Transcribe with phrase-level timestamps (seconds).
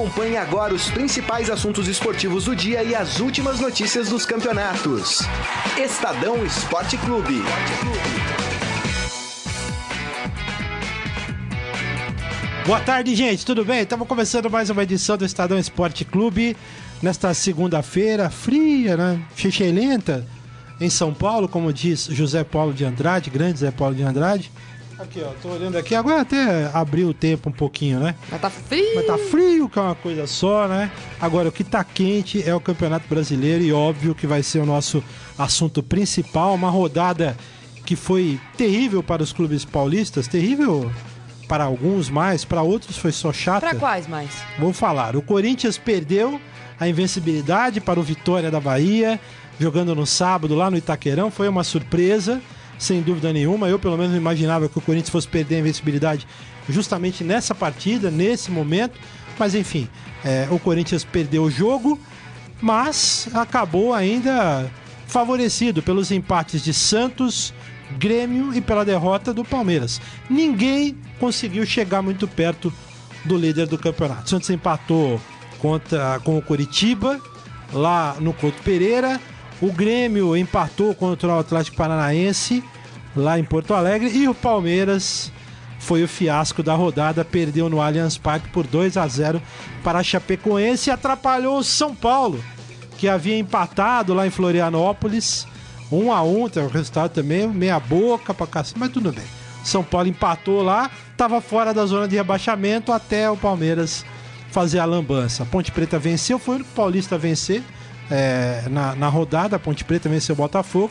[0.00, 5.18] Acompanhe agora os principais assuntos esportivos do dia e as últimas notícias dos campeonatos.
[5.76, 7.42] Estadão Esporte Clube.
[12.66, 13.44] Boa tarde, gente.
[13.44, 13.82] Tudo bem?
[13.82, 16.56] Estamos começando mais uma edição do Estadão Esporte Clube.
[17.02, 19.22] Nesta segunda-feira, fria, né?
[19.70, 20.26] lenta
[20.80, 24.50] em São Paulo, como diz José Paulo de Andrade, grande José Paulo de Andrade.
[25.00, 25.94] Aqui, ó, tô olhando aqui.
[25.94, 28.14] Agora até abriu o tempo um pouquinho, né?
[28.30, 28.94] Mas tá frio.
[28.94, 30.90] Mas tá frio, que é uma coisa só, né?
[31.18, 34.66] Agora, o que tá quente é o Campeonato Brasileiro e óbvio que vai ser o
[34.66, 35.02] nosso
[35.38, 36.54] assunto principal.
[36.54, 37.34] Uma rodada
[37.86, 40.92] que foi terrível para os clubes paulistas, terrível
[41.48, 43.60] para alguns mais, para outros foi só chata.
[43.60, 44.30] Para quais mais?
[44.58, 45.16] Vou falar.
[45.16, 46.38] O Corinthians perdeu
[46.78, 49.18] a invencibilidade para o Vitória da Bahia,
[49.58, 51.30] jogando no sábado lá no Itaquerão.
[51.30, 52.42] Foi uma surpresa
[52.80, 53.68] sem dúvida nenhuma.
[53.68, 56.26] Eu, pelo menos, imaginava que o Corinthians fosse perder a invencibilidade
[56.68, 58.98] justamente nessa partida, nesse momento.
[59.38, 59.88] Mas, enfim,
[60.24, 62.00] é, o Corinthians perdeu o jogo,
[62.60, 64.68] mas acabou ainda
[65.06, 67.52] favorecido pelos empates de Santos,
[67.98, 70.00] Grêmio e pela derrota do Palmeiras.
[70.28, 72.72] Ninguém conseguiu chegar muito perto
[73.24, 74.30] do líder do campeonato.
[74.30, 75.20] Santos empatou
[75.58, 77.20] contra, com o Coritiba,
[77.72, 79.20] lá no Couto Pereira.
[79.60, 82.64] O Grêmio empatou contra o Atlético Paranaense
[83.14, 85.30] lá em Porto Alegre e o Palmeiras
[85.78, 89.42] foi o fiasco da rodada, perdeu no Allianz Parque por 2 a 0
[89.82, 92.42] para a Chapecoense e atrapalhou o São Paulo,
[92.96, 95.46] que havia empatado lá em Florianópolis,
[95.90, 99.24] 1 a 1, tem o resultado também meia boca para cacete, mas tudo bem.
[99.64, 104.04] São Paulo empatou lá, estava fora da zona de rebaixamento até o Palmeiras
[104.50, 105.44] fazer a lambança.
[105.44, 107.62] Ponte Preta venceu, foi o único paulista a vencer
[108.10, 109.56] é, na, na rodada.
[109.56, 110.90] A Ponte Preta venceu o Botafogo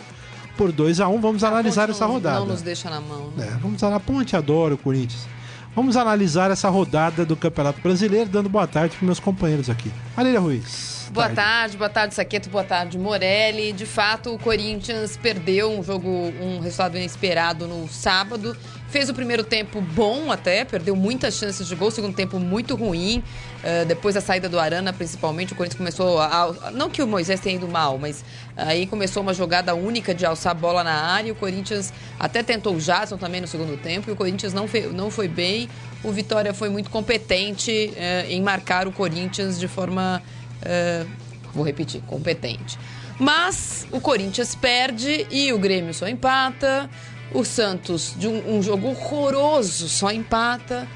[0.58, 1.22] por 2 a 1 um.
[1.22, 2.40] Vamos a analisar essa não, rodada.
[2.40, 3.32] Não nos deixa na mão.
[3.36, 3.48] Né?
[3.48, 5.28] É, vamos a Ponte adora o Corinthians.
[5.76, 9.92] Vamos analisar essa rodada do Campeonato Brasileiro, dando boa tarde para meus companheiros aqui.
[10.18, 11.10] Marília Ruiz.
[11.14, 11.36] Boa tarde.
[11.36, 13.72] tarde, boa tarde, Saqueto, boa tarde, Morelli.
[13.72, 18.56] De fato, o Corinthians perdeu um jogo, um resultado inesperado no sábado
[18.90, 23.24] Fez o primeiro tempo bom até, perdeu muitas chances de gol, segundo tempo muito ruim.
[23.60, 27.40] Uh, depois da saída do Arana, principalmente, o Corinthians começou a, Não que o Moisés
[27.40, 28.26] tenha ido mal, mas
[28.58, 31.32] aí começou uma jogada única de alçar a bola na área.
[31.32, 35.12] O Corinthians até tentou o Jadson também no segundo tempo, e o Corinthians não, não
[35.12, 35.70] foi bem.
[36.04, 40.20] O Vitória foi muito competente uh, em marcar o Corinthians de forma.
[40.64, 41.08] Uh,
[41.54, 42.80] vou repetir, competente.
[43.20, 46.90] Mas o Corinthians perde e o Grêmio só empata.
[47.34, 50.88] O Santos, de um, um jogo horroroso, só empata.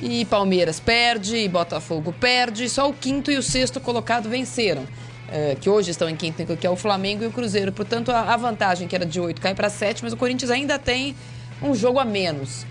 [0.00, 2.68] E Palmeiras perde, e Botafogo perde.
[2.68, 4.84] Só o quinto e o sexto colocado venceram.
[5.28, 7.72] É, que hoje estão em quinto, que é o Flamengo e o Cruzeiro.
[7.72, 10.78] Portanto, a, a vantagem, que era de oito, cai para sete, mas o Corinthians ainda
[10.78, 11.16] tem
[11.62, 12.66] um jogo a menos.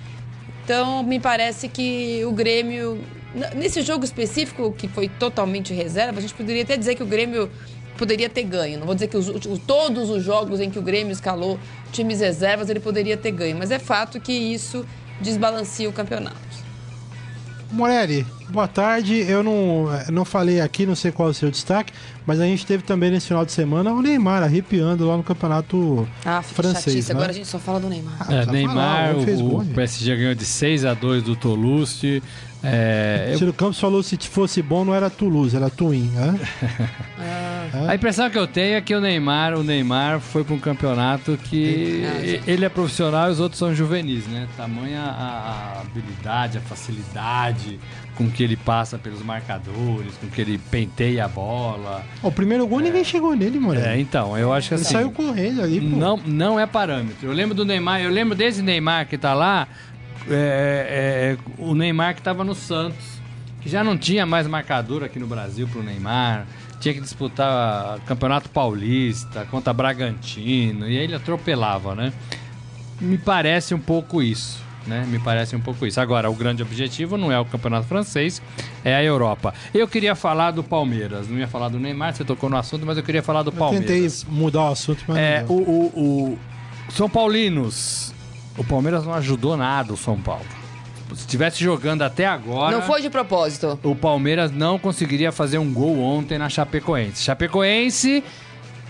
[0.64, 3.02] Então, me parece que o Grêmio.
[3.54, 7.52] Nesse jogo específico, que foi totalmente reserva, a gente poderia até dizer que o Grêmio
[7.98, 8.80] poderia ter ganho.
[8.80, 9.30] Não vou dizer que os,
[9.66, 11.60] todos os jogos em que o Grêmio escalou
[11.92, 14.86] times reservas ele poderia ter ganho, mas é fato que isso
[15.20, 16.36] desbalanceia o campeonato.
[17.72, 19.26] Morelli, boa tarde.
[19.28, 21.94] Eu não, não falei aqui, não sei qual é o seu destaque,
[22.26, 26.08] mas a gente teve também nesse final de semana o Neymar arrepiando lá no campeonato
[26.26, 27.10] ah, francês.
[27.10, 27.16] Né?
[27.16, 28.16] Agora a gente só fala do Neymar.
[28.20, 32.22] Ah, é, Neymar, falar, o, o PSG ganhou de 6 a 2 do Toulouse.
[32.64, 33.54] É, o Ciro eu...
[33.54, 36.10] Campos falou que se fosse bom não era Toulouse, era Twin.
[36.10, 36.40] Né?
[37.20, 37.52] ah.
[37.88, 41.38] A impressão que eu tenho é que o Neymar, o Neymar foi para um campeonato
[41.44, 42.04] que
[42.48, 44.48] ele é profissional e os outros são juvenis, né?
[44.56, 47.80] Tamanha a, a habilidade, a facilidade
[48.16, 52.04] com que ele passa pelos marcadores, com que ele penteia a bola.
[52.24, 52.84] O primeiro gol é.
[52.84, 53.80] ninguém chegou nele, mano.
[53.80, 54.86] É, então, eu acho que assim.
[54.86, 55.96] Ele saiu correndo ali, pô.
[55.96, 57.28] Não, não é parâmetro.
[57.28, 59.68] Eu lembro do Neymar, eu lembro desse Neymar que tá lá,
[60.30, 63.06] é, é, é, o Neymar que estava no Santos,
[63.62, 66.48] que já não tinha mais marcador aqui no Brasil para o Neymar,
[66.80, 72.14] tinha que disputar Campeonato Paulista contra Bragantino, e aí ele atropelava, né?
[73.02, 74.65] Me parece um pouco isso.
[74.88, 75.06] Né?
[75.08, 76.00] Me parece um pouco isso.
[76.00, 78.42] Agora, o grande objetivo não é o campeonato francês,
[78.84, 79.54] é a Europa.
[79.74, 82.98] Eu queria falar do Palmeiras, não ia falar do Neymar, você tocou no assunto, mas
[82.98, 83.88] eu queria falar do eu Palmeiras.
[83.88, 85.18] Tentei mudar o assunto, mas.
[85.18, 86.38] É, o, o,
[86.88, 88.14] o São Paulinos
[88.58, 90.46] o Palmeiras não ajudou nada o São Paulo.
[91.14, 92.76] Se estivesse jogando até agora.
[92.76, 93.80] Não foi de propósito.
[93.84, 97.24] O Palmeiras não conseguiria fazer um gol ontem na Chapecoense.
[97.24, 98.24] Chapecoense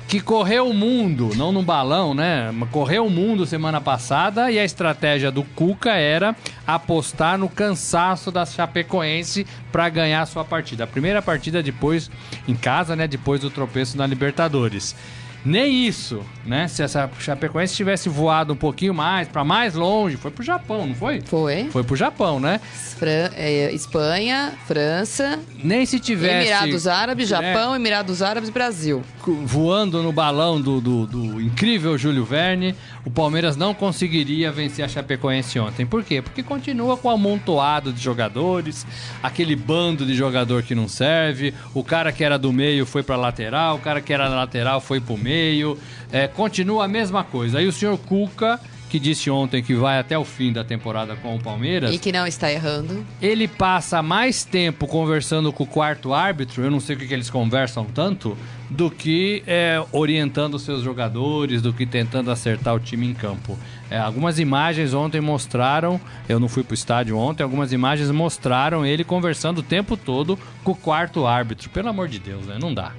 [0.07, 2.53] que correu o mundo, não no balão, né?
[2.71, 6.35] Correu o mundo semana passada e a estratégia do Cuca era
[6.65, 10.83] apostar no cansaço da Chapecoense para ganhar a sua partida.
[10.83, 12.11] A primeira partida depois
[12.47, 13.07] em casa, né?
[13.07, 14.95] Depois do tropeço na Libertadores.
[15.43, 16.67] Nem isso né?
[16.67, 20.95] Se essa Chapecoense tivesse voado um pouquinho mais, para mais longe, foi pro Japão, não
[20.95, 21.21] foi?
[21.21, 21.69] Foi.
[21.71, 22.59] Foi pro Japão, né?
[22.97, 29.03] Fran é, Espanha, França, Nem se tivesse Emirados Árabes, né, Japão, Emirados Árabes, Brasil.
[29.43, 34.87] voando no balão do, do, do incrível Júlio Verne, o Palmeiras não conseguiria vencer a
[34.87, 35.85] Chapecoense ontem.
[35.85, 36.21] Por quê?
[36.21, 38.85] Porque continua com o amontoado de jogadores,
[39.21, 43.15] aquele bando de jogador que não serve, o cara que era do meio foi pra
[43.15, 45.77] lateral, o cara que era na lateral foi pro meio,
[46.11, 47.59] é, continua a mesma coisa.
[47.59, 48.59] Aí o senhor Cuca,
[48.89, 52.11] que disse ontem que vai até o fim da temporada com o Palmeiras, E que
[52.11, 53.05] não está errando.
[53.21, 57.13] ele passa mais tempo conversando com o quarto árbitro, eu não sei o que, que
[57.13, 58.37] eles conversam tanto,
[58.69, 63.57] do que é, orientando os seus jogadores, do que tentando acertar o time em campo.
[63.89, 69.03] É, algumas imagens ontem mostraram, eu não fui pro estádio ontem, algumas imagens mostraram ele
[69.03, 71.69] conversando o tempo todo com o quarto árbitro.
[71.69, 72.57] Pelo amor de Deus, né?
[72.59, 72.91] Não dá.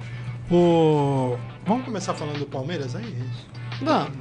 [0.49, 1.37] O...
[1.67, 3.13] Vamos começar falando do Palmeiras aí?
[3.81, 4.11] Vamos.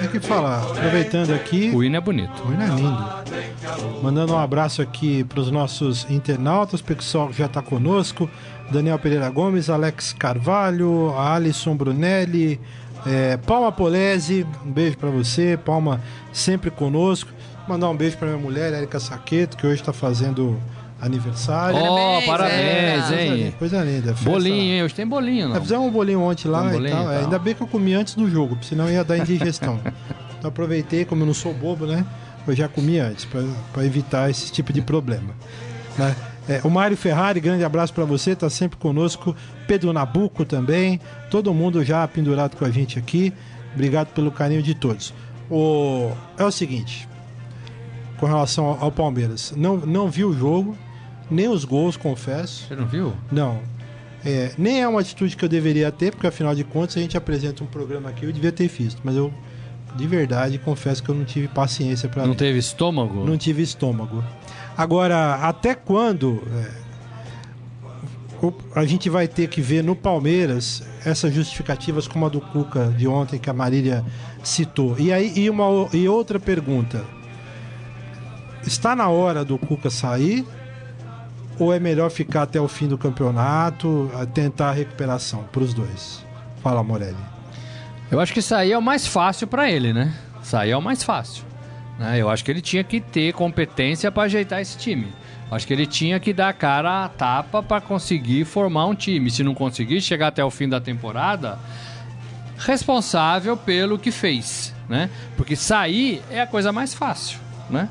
[0.00, 1.70] Tem que falar, aproveitando aqui.
[1.74, 2.42] O hino é bonito.
[2.46, 4.02] O hino é lindo.
[4.02, 8.28] Mandando um abraço aqui para os nossos internautas, o pessoal que já está conosco.
[8.70, 12.60] Daniel Pereira Gomes, Alex Carvalho, Alisson Brunelli,
[13.06, 16.02] é, Palma Polese, um beijo para você, Palma
[16.32, 17.30] sempre conosco.
[17.66, 20.60] Mandar um beijo para minha mulher, Erika Saqueto, que hoje está fazendo
[21.04, 21.76] aniversário.
[21.78, 23.36] Ó, Parabéns, parabéns, Erika.
[23.36, 23.54] hein?
[23.58, 24.14] Coisa linda.
[24.14, 24.82] festa- Bolinho, hein?
[24.82, 25.60] Hoje tem bolinho, é, não?
[25.60, 27.02] fizemos um bolinho ontem lá Um e bolinho tal.
[27.04, 27.24] e É, tal.
[27.24, 29.80] ainda bem que eu comi antes do jogo, porque senão ia dar indigestão.
[30.38, 32.04] então aproveitei, como eu não sou bobo, né?
[32.46, 33.24] Eu já comi antes,
[33.72, 35.34] para evitar esse tipo de problema.
[35.96, 36.14] né?
[36.46, 39.34] É, o Mário Ferrari, grande abraço para você, tá sempre conosco.
[39.66, 41.00] Pedro Nabuco também.
[41.30, 43.32] Todo mundo já pendurado com a gente aqui.
[43.72, 45.14] Obrigado pelo carinho de todos.
[45.50, 46.10] O...
[46.36, 47.08] É o seguinte,
[48.18, 50.76] com relação ao, ao Palmeiras, não, não vi o jogo,
[51.30, 52.66] nem os gols, confesso.
[52.68, 53.12] Você não viu?
[53.30, 53.60] Não.
[54.24, 57.16] É, nem é uma atitude que eu deveria ter, porque afinal de contas a gente
[57.16, 59.00] apresenta um programa aqui, eu devia ter visto.
[59.04, 59.32] Mas eu,
[59.94, 63.24] de verdade, confesso que eu não tive paciência para Não teve estômago?
[63.24, 64.24] Não tive estômago.
[64.76, 66.84] Agora, até quando é,
[68.74, 73.06] a gente vai ter que ver no Palmeiras essas justificativas como a do Cuca de
[73.06, 74.02] ontem que a Marília
[74.42, 74.98] citou?
[74.98, 77.04] E aí e uma e outra pergunta.
[78.66, 80.46] Está na hora do Cuca sair
[81.58, 86.24] ou é melhor ficar até o fim do campeonato, tentar a recuperação para os dois?
[86.62, 87.16] Fala, Morelli.
[88.10, 90.14] Eu acho que aí é o mais fácil pra ele, né?
[90.52, 91.44] Aí é o mais fácil.
[91.98, 92.20] né?
[92.20, 95.08] Eu acho que ele tinha que ter competência pra ajeitar esse time.
[95.50, 99.30] Acho que ele tinha que dar a cara a tapa pra conseguir formar um time.
[99.30, 101.58] Se não conseguir chegar até o fim da temporada,
[102.58, 105.10] responsável pelo que fez, né?
[105.36, 107.38] Porque sair é a coisa mais fácil,
[107.70, 107.88] né?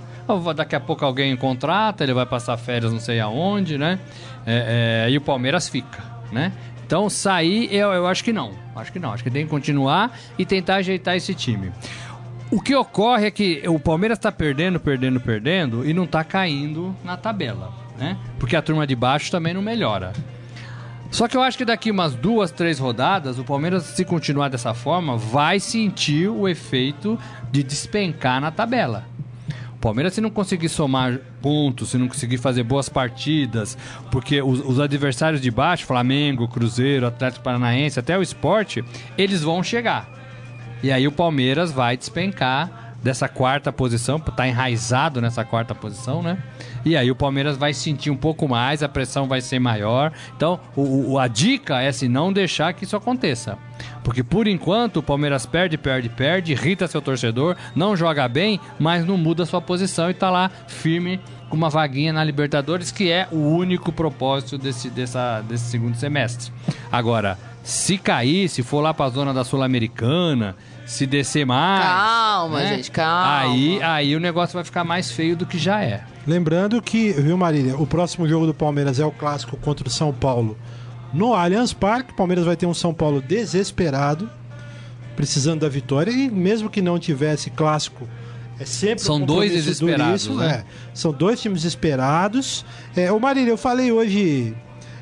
[0.55, 3.99] Daqui a pouco alguém contrata, ele vai passar férias não sei aonde, né?
[4.45, 6.51] É, é, e o Palmeiras fica, né?
[6.85, 10.17] Então sair eu, eu acho que não, acho que não, acho que tem que continuar
[10.37, 11.71] e tentar ajeitar esse time.
[12.51, 16.95] O que ocorre é que o Palmeiras está perdendo, perdendo, perdendo e não está caindo
[17.03, 18.17] na tabela, né?
[18.39, 20.13] Porque a turma de baixo também não melhora.
[21.09, 24.73] Só que eu acho que daqui umas duas, três rodadas, o Palmeiras, se continuar dessa
[24.73, 27.19] forma, vai sentir o efeito
[27.51, 29.05] de despencar na tabela.
[29.83, 33.77] Palmeiras, se não conseguir somar pontos, se não conseguir fazer boas partidas,
[34.09, 38.81] porque os, os adversários de baixo, Flamengo, Cruzeiro, Atlético Paranaense, até o esporte,
[39.17, 40.07] eles vão chegar.
[40.81, 46.37] E aí o Palmeiras vai despencar dessa quarta posição, tá enraizado nessa quarta posição, né?
[46.85, 50.11] E aí o Palmeiras vai sentir um pouco mais, a pressão vai ser maior.
[50.37, 53.57] Então, o, o- a dica é se não deixar que isso aconteça.
[54.03, 59.05] Porque por enquanto o Palmeiras perde, perde, perde, irrita seu torcedor, não joga bem, mas
[59.05, 61.19] não muda sua posição e tá lá firme
[61.49, 66.51] com uma vaguinha na Libertadores, que é o único propósito desse, dessa, desse segundo semestre.
[66.91, 71.85] Agora, se cair, se for lá pra zona da Sul-Americana, se descer mais.
[71.85, 72.75] Calma, né?
[72.75, 73.39] gente, calma.
[73.39, 76.03] Aí, aí o negócio vai ficar mais feio do que já é.
[76.25, 80.13] Lembrando que, viu, Marília, o próximo jogo do Palmeiras é o clássico contra o São
[80.13, 80.57] Paulo
[81.13, 82.11] no Allianz Parque.
[82.11, 84.29] O Palmeiras vai ter um São Paulo desesperado,
[85.15, 88.07] precisando da vitória, e mesmo que não tivesse clássico,
[88.59, 90.63] é sempre São um dois desesperados, duríssimo, né?
[90.63, 90.65] é.
[90.93, 92.65] São dois times esperados.
[92.95, 94.55] É, ô Marília, eu falei hoje,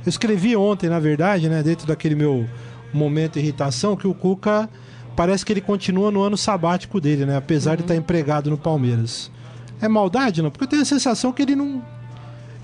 [0.06, 2.48] eu escrevi ontem, na verdade, né, dentro daquele meu
[2.94, 4.70] momento de irritação, que o Cuca
[5.16, 7.38] parece que ele continua no ano sabático dele, né?
[7.38, 9.32] Apesar de estar empregado no Palmeiras.
[9.82, 10.52] É maldade, não?
[10.52, 11.84] Porque eu tenho a sensação que ele não.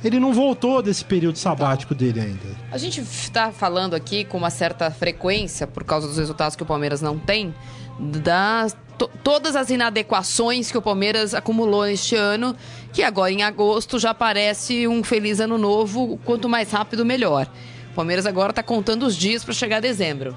[0.04, 2.56] Ele não voltou desse período sabático dele ainda.
[2.72, 6.66] A gente está falando aqui com uma certa frequência, por causa dos resultados que o
[6.68, 7.54] Palmeiras não tem,
[8.00, 12.56] das to- todas as inadequações que o Palmeiras acumulou neste ano,
[12.94, 17.48] que agora em agosto já parece um feliz ano novo, quanto mais rápido melhor.
[17.92, 20.36] O Palmeiras agora está contando os dias para chegar a dezembro.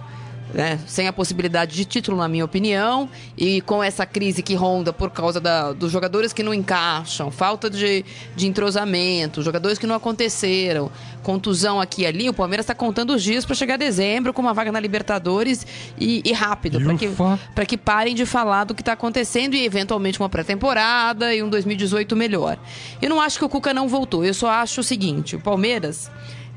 [0.53, 4.93] Né, sem a possibilidade de título, na minha opinião, e com essa crise que ronda
[4.93, 8.05] por causa da, dos jogadores que não encaixam, falta de,
[8.35, 10.91] de entrosamento, jogadores que não aconteceram,
[11.23, 14.41] contusão aqui e ali, o Palmeiras está contando os dias para chegar a dezembro com
[14.41, 15.67] uma vaga na Libertadores
[15.99, 17.09] e, e rápido, para que,
[17.55, 21.49] pra que parem de falar do que está acontecendo e eventualmente uma pré-temporada e um
[21.49, 22.59] 2018 melhor.
[23.01, 26.11] Eu não acho que o Cuca não voltou, eu só acho o seguinte: o Palmeiras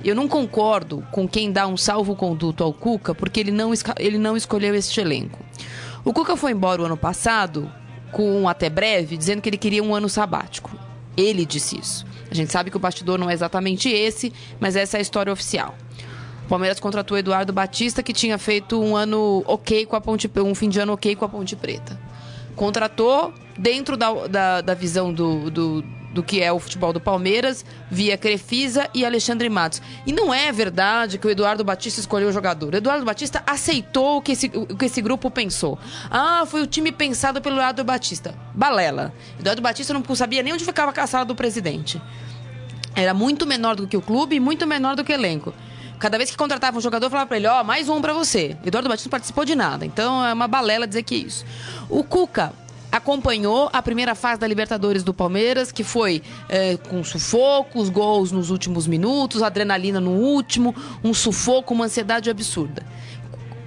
[0.04, 4.38] eu não concordo com quem dá um salvo-conduto ao Cuca porque ele não, ele não
[4.38, 5.40] escolheu este elenco.
[6.06, 7.72] O Cuca foi embora o ano passado,
[8.12, 10.72] com um até breve, dizendo que ele queria um ano sabático.
[11.16, 12.06] Ele disse isso.
[12.30, 15.32] A gente sabe que o bastidor não é exatamente esse, mas essa é a história
[15.32, 15.76] oficial.
[16.46, 20.54] O Palmeiras contratou Eduardo Batista, que tinha feito um ano ok com a Ponte um
[20.54, 22.00] fim de ano ok com a Ponte Preta.
[22.56, 25.84] Contratou dentro da, da, da visão do, do
[26.14, 29.82] do que é o futebol do Palmeiras, via Crefisa e Alexandre Matos.
[30.06, 32.74] E não é verdade que o Eduardo Batista escolheu o jogador.
[32.74, 35.78] O Eduardo Batista aceitou o que esse, o que esse grupo pensou.
[36.10, 38.36] Ah, foi o time pensado pelo Eduardo Batista.
[38.54, 39.14] Balela.
[39.40, 42.00] Eduardo Batista não sabia nem onde ficava a caçada do presidente.
[42.96, 45.54] Era muito menor do que o clube e muito menor do que o elenco.
[45.98, 48.58] Cada vez que contratava um jogador, falava pra ele: Ó, oh, mais um para você.
[48.64, 49.86] Eduardo Batista não participou de nada.
[49.86, 51.46] Então é uma balela dizer que é isso.
[51.90, 52.54] O Cuca
[52.94, 58.32] acompanhou a primeira fase da Libertadores do Palmeiras, que foi é, com sufoco, os gols
[58.32, 62.86] nos últimos minutos, adrenalina no último, um sufoco, uma ansiedade absurda.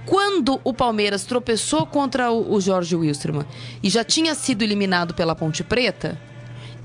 [0.05, 3.45] Quando o Palmeiras tropeçou contra o, o Jorge Wilstermann
[3.83, 6.17] e já tinha sido eliminado pela Ponte Preta,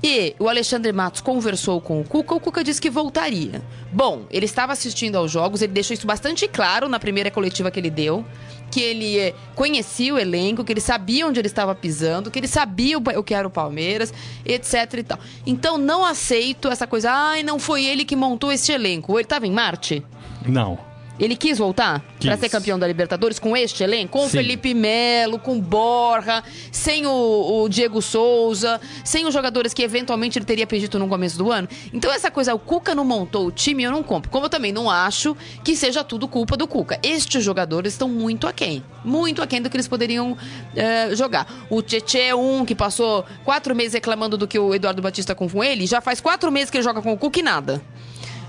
[0.05, 3.61] e o Alexandre Matos conversou com o Cuca, o Cuca disse que voltaria.
[3.89, 7.79] Bom, ele estava assistindo aos jogos, ele deixou isso bastante claro na primeira coletiva que
[7.79, 8.25] ele deu
[8.73, 12.47] que ele eh, conhecia o elenco, que ele sabia onde ele estava pisando, que ele
[12.47, 14.11] sabia o que era o Palmeiras,
[14.43, 15.19] etc e tal.
[15.45, 19.13] Então não aceito essa coisa, ai, não foi ele que montou esse elenco.
[19.13, 20.03] Ele estava em Marte?
[20.43, 20.92] Não.
[21.19, 24.17] Ele quis voltar para ser campeão da Libertadores com este elenco?
[24.17, 24.37] Com Sim.
[24.37, 30.45] Felipe Melo, com Borja, sem o, o, Diego Souza, sem os jogadores que eventualmente ele
[30.45, 31.67] teria pedido no começo do ano.
[31.93, 34.29] Então, essa coisa, o Cuca não montou o time, eu não compro.
[34.29, 36.99] Como eu também não acho que seja tudo culpa do Cuca.
[37.03, 38.83] Estes jogadores estão muito aquém.
[39.05, 40.35] Muito aquém do que eles poderiam
[40.75, 41.65] é, jogar.
[41.69, 45.63] O Tietchan é um que passou quatro meses reclamando do que o Eduardo Batista com
[45.63, 47.81] ele, já faz quatro meses que ele joga com o Cuca e nada.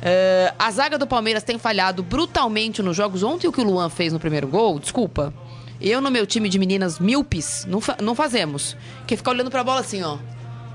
[0.04, 3.23] Uh, a zaga do Palmeiras tem falhado brutalmente nos jogos.
[3.23, 5.32] Ontem o que o Luan fez no primeiro gol, desculpa.
[5.80, 8.76] Eu no meu time de meninas míopes, não, fa não fazemos.
[9.06, 10.18] Que ficar olhando pra bola assim, ó.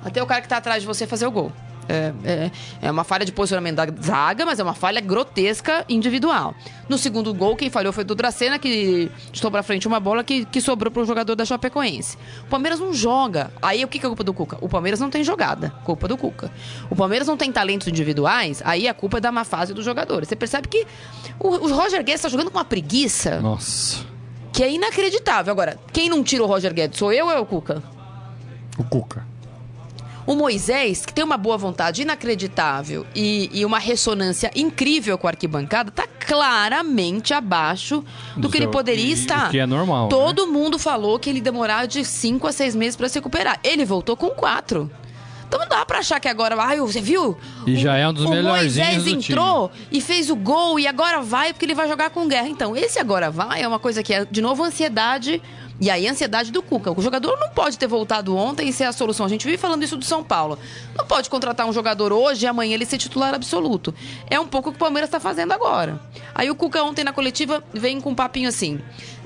[0.03, 1.51] Até o cara que tá atrás de você fazer o gol.
[1.89, 2.51] É, é,
[2.83, 6.53] é, uma falha de posicionamento da zaga, mas é uma falha grotesca individual.
[6.87, 10.45] No segundo gol, quem falhou foi o Dracena, que estou pra frente uma bola que,
[10.45, 12.15] que sobrou pro jogador da Chapecoense.
[12.43, 13.51] O Palmeiras não joga.
[13.59, 14.59] Aí o que, que é culpa do Cuca?
[14.61, 15.73] O Palmeiras não tem jogada.
[15.83, 16.51] Culpa do Cuca.
[16.91, 20.29] O Palmeiras não tem talentos individuais, aí a culpa é da má fase dos jogadores.
[20.29, 20.85] Você percebe que
[21.39, 23.39] o, o Roger Guedes está jogando com uma preguiça.
[23.39, 24.05] Nossa.
[24.53, 25.51] Que é inacreditável.
[25.51, 26.99] Agora, quem não tira o Roger Guedes?
[26.99, 27.81] Sou eu ou é o Cuca?
[28.77, 29.28] O Cuca.
[30.29, 35.31] O Moisés, que tem uma boa vontade inacreditável e, e uma ressonância incrível com a
[35.31, 38.05] arquibancada, tá claramente abaixo
[38.35, 39.49] do, do que ele poderia estar.
[39.49, 40.03] Que é normal.
[40.03, 40.09] Né?
[40.11, 40.51] Todo né?
[40.51, 43.59] mundo falou que ele demorar de 5 a 6 meses para se recuperar.
[43.63, 44.91] Ele voltou com 4.
[45.47, 47.35] Então não dá pra achar que agora, ai, você viu?
[47.65, 48.77] E já é um dos melhores.
[48.77, 52.27] O Moisés entrou e fez o gol e agora vai porque ele vai jogar com
[52.27, 52.47] guerra.
[52.47, 55.41] Então, esse agora vai é uma coisa que é, de novo, ansiedade
[55.79, 56.91] e aí a ansiedade do Cuca.
[56.91, 59.25] O jogador não pode ter voltado ontem e ser a solução.
[59.25, 60.59] A gente vive falando isso do São Paulo.
[60.95, 63.93] Não pode contratar um jogador hoje e amanhã ele ser titular absoluto.
[64.29, 66.01] É um pouco o que o Palmeiras está fazendo agora.
[66.35, 68.79] Aí o Cuca ontem na coletiva vem com um papinho assim.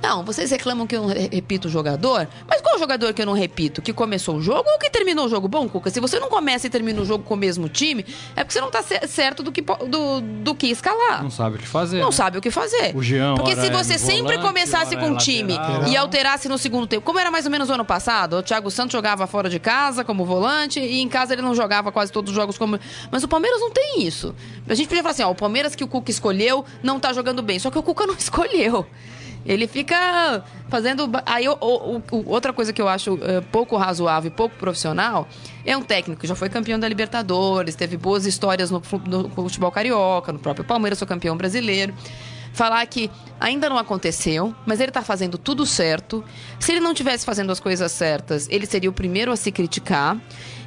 [0.03, 3.31] Não, vocês reclamam que eu não repito o jogador, mas qual jogador que eu não
[3.31, 3.81] repito?
[3.81, 5.48] Que começou o jogo ou que terminou o jogo?
[5.48, 8.05] Bom, Cuca, se você não começa e termina o jogo com o mesmo time,
[8.36, 11.24] é porque você não está certo do que, do, do que escalar.
[11.24, 12.00] Não sabe o que fazer.
[12.00, 12.12] Não né?
[12.12, 12.93] sabe o que fazer.
[12.93, 15.88] O Jean, Porque se é você sempre volante, começasse com um time lateral.
[15.88, 18.69] e alterasse no segundo tempo, como era mais ou menos o ano passado, o Thiago
[18.69, 22.31] Santos jogava fora de casa como volante e em casa ele não jogava quase todos
[22.31, 22.77] os jogos como.
[23.10, 24.36] Mas o Palmeiras não tem isso.
[24.67, 27.41] A gente podia falar assim: ó, o Palmeiras que o Cuca escolheu não tá jogando
[27.41, 27.57] bem.
[27.57, 28.86] Só que o Cuca não escolheu.
[29.45, 31.09] Ele fica fazendo.
[31.25, 35.27] Aí, o, o, o, outra coisa que eu acho uh, pouco razoável e pouco profissional
[35.65, 39.71] é um técnico que já foi campeão da Libertadores, teve boas histórias no, no futebol
[39.71, 41.93] carioca, no próprio Palmeiras, foi campeão brasileiro.
[42.53, 43.09] Falar que
[43.39, 46.23] ainda não aconteceu, mas ele está fazendo tudo certo.
[46.59, 50.19] Se ele não tivesse fazendo as coisas certas, ele seria o primeiro a se criticar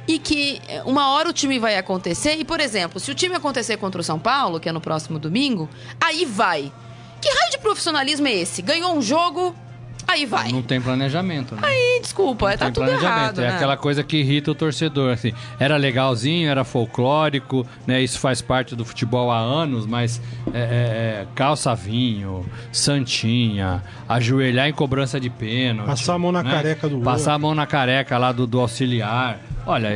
[0.05, 2.35] e que eh, uma hora o time vai acontecer.
[2.35, 5.17] E, por exemplo, se o time acontecer contra o São Paulo, que é no próximo
[5.17, 5.69] domingo,
[5.99, 6.73] aí vai.
[7.21, 8.61] Que raio de profissionalismo é esse?
[8.61, 9.55] Ganhou um jogo,
[10.07, 10.51] Aí vai.
[10.53, 11.61] Não tem planejamento, né?
[11.63, 13.19] Aí, desculpa, tá tem tudo planejamento.
[13.19, 13.55] errado, é né?
[13.55, 15.11] aquela coisa que irrita o torcedor.
[15.11, 18.01] Assim, era legalzinho, era folclórico, né?
[18.01, 20.21] Isso faz parte do futebol há anos, mas
[20.53, 25.87] é, é, é, calça vinho, santinha, ajoelhar em cobrança de pênalti.
[25.87, 26.51] Passar a mão na né?
[26.51, 27.33] careca do Passar outro.
[27.33, 29.41] a mão na careca lá do, do auxiliar.
[29.69, 29.93] Olha,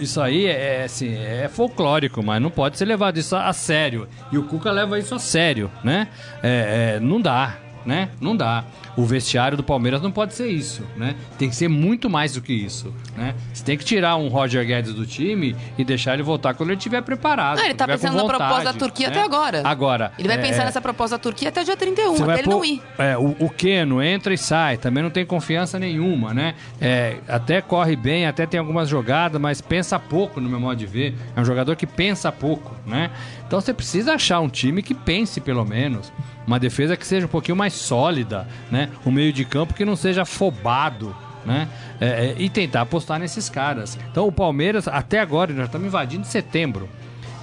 [0.00, 4.08] isso aí é, assim, é folclórico, mas não pode ser levado isso a, a sério.
[4.32, 6.08] E o Cuca leva isso a sério, né?
[6.42, 8.10] É, é, não dá, né?
[8.20, 8.64] Não dá.
[8.96, 11.14] O vestiário do Palmeiras não pode ser isso, né?
[11.38, 13.34] Tem que ser muito mais do que isso, né?
[13.52, 16.78] Você tem que tirar um Roger Guedes do time e deixar ele voltar quando ele
[16.78, 17.58] estiver preparado.
[17.58, 19.12] Não, ele tá pensando com na proposta da vontade, Turquia né?
[19.12, 19.62] até agora.
[19.64, 20.12] Agora.
[20.18, 22.64] Ele vai é, pensar nessa proposta da Turquia até dia 31, você até ele não
[22.64, 22.82] ir.
[22.98, 26.54] é, o, o Keno entra e sai, também não tem confiança nenhuma, né?
[26.80, 30.86] É, até corre bem, até tem algumas jogadas, mas pensa pouco no meu modo de
[30.86, 31.14] ver.
[31.36, 33.10] É um jogador que pensa pouco, né?
[33.50, 36.12] Então você precisa achar um time que pense pelo menos.
[36.46, 38.88] Uma defesa que seja um pouquinho mais sólida, né?
[39.04, 41.12] Um meio de campo que não seja afobado.
[41.44, 41.66] Né?
[42.00, 43.98] É, é, e tentar apostar nesses caras.
[44.08, 46.88] Então o Palmeiras, até agora, nós estamos invadindo setembro.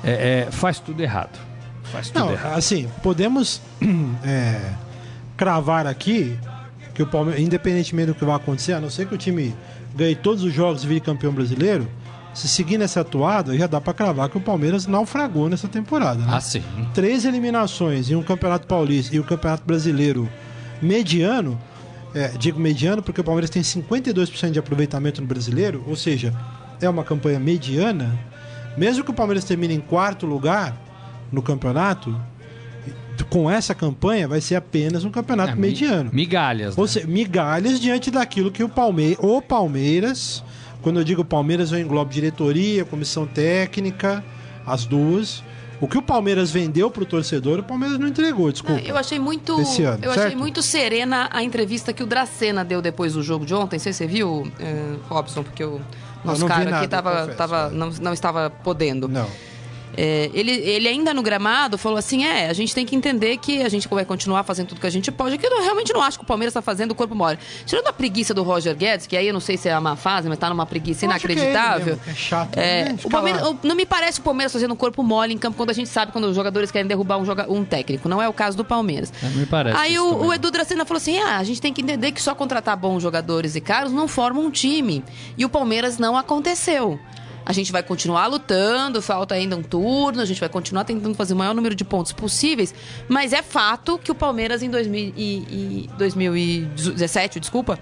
[0.02, 1.38] é, é, faz tudo errado.
[1.84, 2.58] Faz tudo Não, errado.
[2.58, 3.62] assim, podemos
[4.24, 4.62] é,
[5.36, 6.40] cravar aqui
[6.96, 9.54] que o Palmeiras, independentemente do que vai acontecer, a não ser que o time
[9.94, 11.86] ganhe todos os jogos e vire campeão brasileiro,
[12.38, 16.20] se seguir nessa atuada, já dá pra cravar que o Palmeiras naufragou nessa temporada.
[16.20, 16.28] Né?
[16.30, 16.62] Ah, sim.
[16.94, 20.30] Três eliminações em um campeonato paulista e um campeonato brasileiro
[20.82, 21.60] mediano.
[22.14, 26.34] é, digo mediano porque o Palmeiras tem 52% de aproveitamento no brasileiro, ou seja,
[26.82, 28.18] é uma campanha mediana.
[28.78, 30.76] Mesmo que o Palmeiras termine em quarto lugar
[31.32, 32.16] no campeonato,
[33.30, 36.12] com essa campanha vai ser apenas um campeonato É, mediano.
[36.14, 36.78] Migalhas.
[36.78, 36.88] Ou né?
[36.92, 40.44] seja, migalhas diante daquilo que o Palmeiras, o Palmeiras,
[40.88, 44.24] quando eu digo Palmeiras, eu englobo diretoria, comissão técnica,
[44.66, 45.44] as duas.
[45.82, 48.82] O que o Palmeiras vendeu pro torcedor, o Palmeiras não entregou, desculpa.
[48.82, 49.60] Eu achei muito.
[49.60, 50.38] Esse ano, eu achei certo?
[50.38, 53.76] muito serena a entrevista que o Dracena deu depois do jogo de ontem.
[53.76, 55.82] Não sei se você viu, eh, Robson, porque o
[56.24, 59.10] nosso cara aqui tava, confesso, tava, não, não estava podendo.
[59.10, 59.28] Não.
[59.96, 63.62] É, ele, ele ainda no gramado falou assim: é, a gente tem que entender que
[63.64, 66.18] a gente vai continuar fazendo tudo que a gente pode, que eu realmente não acho
[66.20, 67.40] que o Palmeiras está fazendo o corpo mole.
[67.66, 70.28] Tirando a preguiça do Roger Guedes, que aí eu não sei se é uma fase,
[70.30, 71.98] mas tá numa preguiça Eu acho que é inacreditável.
[72.04, 72.98] que é chato, É, né?
[73.04, 73.56] o Palmeiras, lá.
[73.64, 76.12] não me parece o Palmeiras fazendo um corpo mole em campo quando a gente sabe
[76.12, 78.08] quando os jogadores querem derrubar um, joga- um técnico.
[78.10, 79.12] Não é o caso do Palmeiras.
[79.24, 81.82] É, me parece Aí o, o Edu Dracena falou assim: ah, a gente tem que
[81.82, 85.04] entender que só contratar bons jogadores e caros não forma um time.
[85.38, 87.00] E o Palmeiras não aconteceu.
[87.48, 91.34] A gente vai continuar lutando, falta ainda um turno, a gente vai continuar tentando fazer
[91.34, 92.76] o maior número de pontos possíveis,
[93.08, 97.80] mas é fato que o Palmeiras em 2000 e, e 2017, desculpa,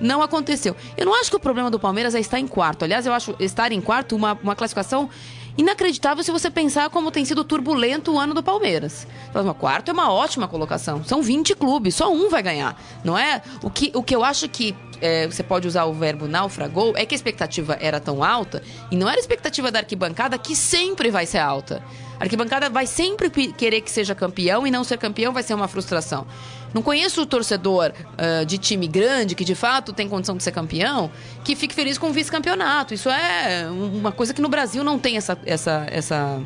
[0.00, 0.76] não aconteceu.
[0.96, 2.84] Eu não acho que o problema do Palmeiras é estar em quarto.
[2.84, 5.10] Aliás, eu acho estar em quarto uma, uma classificação
[5.58, 9.06] inacreditável se você pensar como tem sido turbulento o ano do Palmeiras.
[9.28, 11.02] Então, quarto é uma ótima colocação.
[11.04, 12.80] São 20 clubes, só um vai ganhar.
[13.02, 13.42] Não é?
[13.62, 17.04] O que, o que eu acho que é, você pode usar o verbo naufragou é
[17.04, 21.10] que a expectativa era tão alta e não era a expectativa da arquibancada que sempre
[21.10, 21.82] vai ser alta.
[22.20, 25.68] A arquibancada vai sempre querer que seja campeão e não ser campeão vai ser uma
[25.68, 26.26] frustração.
[26.74, 30.52] Não conheço o torcedor ah, de time grande que de fato tem condição de ser
[30.52, 31.10] campeão
[31.44, 32.94] que fique feliz com o vice-campeonato.
[32.94, 36.40] Isso é uma coisa que no Brasil não tem essa, essa, essa,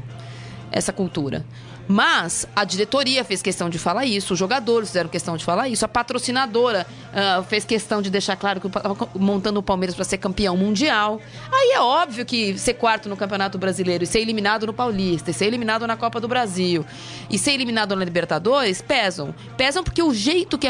[0.71, 1.45] essa cultura.
[1.89, 5.85] Mas a diretoria fez questão de falar isso, os jogadores fizeram questão de falar isso,
[5.85, 10.19] a patrocinadora ah, fez questão de deixar claro que estava montando o Palmeiras para ser
[10.19, 11.21] campeão mundial.
[11.53, 15.35] Aí é óbvio que ser quarto no Campeonato Brasileiro e ser eliminado no Paulista, e
[15.35, 16.85] ser eliminado na Copa do Brasil
[17.29, 19.35] e ser eliminado na Libertadores pesam.
[19.57, 20.69] Pesam porque o jeito que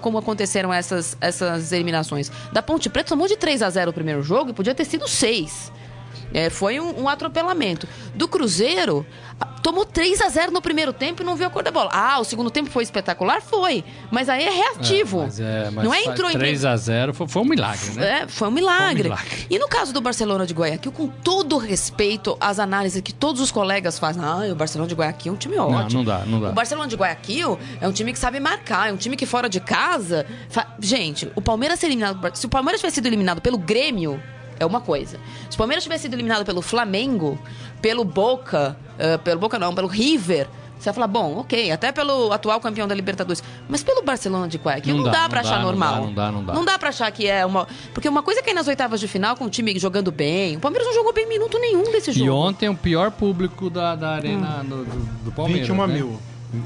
[0.00, 2.30] como aconteceram essas, essas eliminações.
[2.52, 5.08] Da Ponte Preta tomou de 3 a 0 o primeiro jogo e podia ter sido
[5.08, 5.72] 6.
[6.34, 7.86] É, foi um, um atropelamento.
[8.14, 9.06] Do Cruzeiro,
[9.62, 11.90] tomou 3 a 0 no primeiro tempo e não viu a cor da bola.
[11.92, 13.40] Ah, o segundo tempo foi espetacular?
[13.40, 13.84] Foi.
[14.10, 15.22] Mas aí é reativo.
[15.22, 18.22] mas é, mas não é entrou em 3 a 0 foi, foi um milagre, né?
[18.22, 19.02] é, foi um milagre.
[19.08, 19.46] Foi um milagre.
[19.50, 23.50] E no caso do Barcelona de Guayaquil, com todo respeito às análises que todos os
[23.50, 25.98] colegas fazem, ah, o Barcelona de Guayaquil é um time ótimo.
[26.00, 26.48] não dá, não dá.
[26.50, 29.48] O Barcelona de Guayaquil é um time que sabe marcar, é um time que fora
[29.48, 30.26] de casa.
[30.48, 32.36] fa- Gente, o Palmeiras ser eliminado.
[32.36, 34.20] Se o Palmeiras tivesse sido eliminado pelo Grêmio,
[34.58, 35.18] é uma coisa.
[35.48, 37.38] Se o Palmeiras tivesse sido eliminado pelo Flamengo,
[37.80, 40.48] pelo Boca, eh, pelo Boca não, pelo River.
[40.78, 43.40] Você vai falar, bom, ok, até pelo atual campeão da Libertadores.
[43.68, 45.94] Mas pelo Barcelona de Guayaquil não, Não dá, dá, pra não achar dá, não normal.
[45.94, 46.52] dá, não dá, não dá.
[46.54, 47.68] Não dá pra achar que é uma.
[47.94, 50.56] Porque uma coisa é cair nas oitavas de final com o time jogando bem.
[50.56, 52.26] O Palmeiras não jogou bem minuto nenhum desse jogo.
[52.26, 55.68] E ontem o pior público da, da arena do, do, do Palmeiras.
[55.68, 55.94] 21 né?
[55.94, 56.18] mil.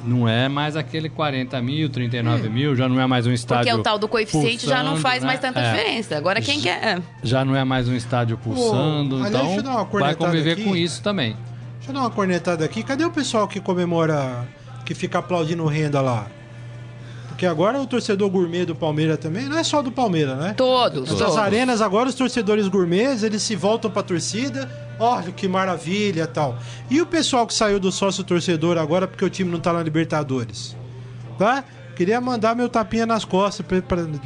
[0.04, 3.66] Não é mais aquele 40 mil, 39 mil, já não é mais um estádio.
[3.66, 5.26] Porque o tal do coeficiente já não pulsando, faz né?
[5.28, 5.70] mais tanta É.
[5.72, 6.16] diferença.
[6.16, 6.82] Agora quem quer.
[6.82, 7.02] é.
[7.22, 10.52] Já não é mais um estádio pulsando, aliás, deixa eu dar uma então vai conviver
[10.52, 10.64] aqui.
[10.64, 11.36] com isso também.
[11.76, 12.82] Deixa eu dar uma cornetada aqui.
[12.82, 14.44] Cadê o pessoal que comemora,
[14.84, 16.26] que fica aplaudindo renda lá?
[17.28, 20.54] Porque agora o torcedor gourmet do Palmeiras também não é só do Palmeiras, né?
[20.56, 21.36] Todos, Nas todos.
[21.36, 24.68] arenas agora os torcedores gourmets, eles se voltam pra torcida.
[24.98, 26.58] Olha que maravilha, tal.
[26.90, 29.82] E o pessoal que saiu do sócio torcedor agora porque o time não tá na
[29.82, 30.76] Libertadores.
[31.38, 31.64] Tá?
[31.94, 33.64] Queria mandar meu tapinha nas costas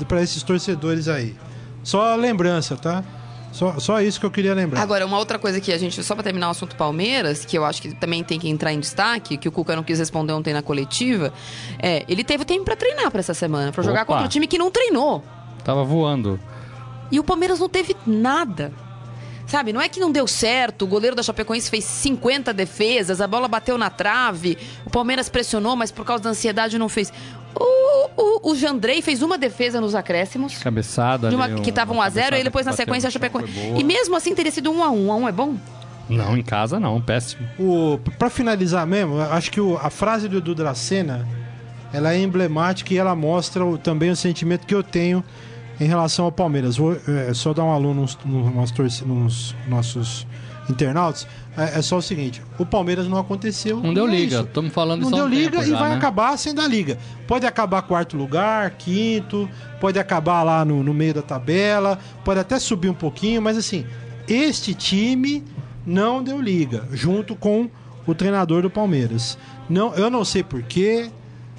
[0.07, 1.37] pra esses torcedores aí.
[1.83, 3.03] Só lembrança, tá?
[3.53, 4.81] Só, só isso que eu queria lembrar.
[4.81, 7.65] Agora, uma outra coisa que a gente, só pra terminar o assunto Palmeiras, que eu
[7.65, 10.55] acho que também tem que entrar em destaque, que o Cuca não quis responder ontem
[10.55, 11.33] na coletiva,
[11.81, 14.13] é, ele teve tempo pra treinar pra essa semana, pra jogar Opa.
[14.13, 15.25] contra o time que não treinou.
[15.65, 16.39] Tava voando.
[17.11, 18.73] E o Palmeiras não teve nada.
[19.51, 23.27] Sabe, não é que não deu certo, o goleiro da Chapecoense fez 50 defesas, a
[23.27, 27.13] bola bateu na trave, o Palmeiras pressionou, mas por causa da ansiedade não fez.
[27.57, 30.57] O, o, o Jandrei fez uma defesa nos acréscimos.
[30.59, 33.11] Cabeçada De uma, ali, que tava 1 a 0 e ele depois na sequência a
[33.11, 33.53] Chapecoense.
[33.77, 35.57] E mesmo assim teria sido 1 a 1 1 a 1 é bom?
[36.09, 37.49] Não, em casa não, péssimo.
[37.59, 41.27] O, pra finalizar mesmo, eu acho que o- a frase do Edu Dracena,
[41.93, 45.25] ela é emblemática e ela mostra o- também o sentimento que eu tenho
[45.81, 46.77] em relação ao Palmeiras.
[46.77, 50.27] Vou é, só dar um aluno nos, nos, nos nossos
[50.69, 51.27] internautas.
[51.57, 53.81] É, é só o seguinte: o Palmeiras não aconteceu.
[53.81, 54.41] Não deu é liga.
[54.41, 55.97] Estamos falando Não deu um liga e já, vai né?
[55.97, 56.99] acabar sem dar liga.
[57.27, 59.49] Pode acabar quarto lugar, quinto,
[59.81, 63.87] pode acabar lá no, no meio da tabela, pode até subir um pouquinho, mas assim,
[64.29, 65.43] este time
[65.87, 67.69] não deu liga, junto com
[68.07, 69.39] o treinador do Palmeiras.
[69.69, 71.11] Não, eu não sei porquê,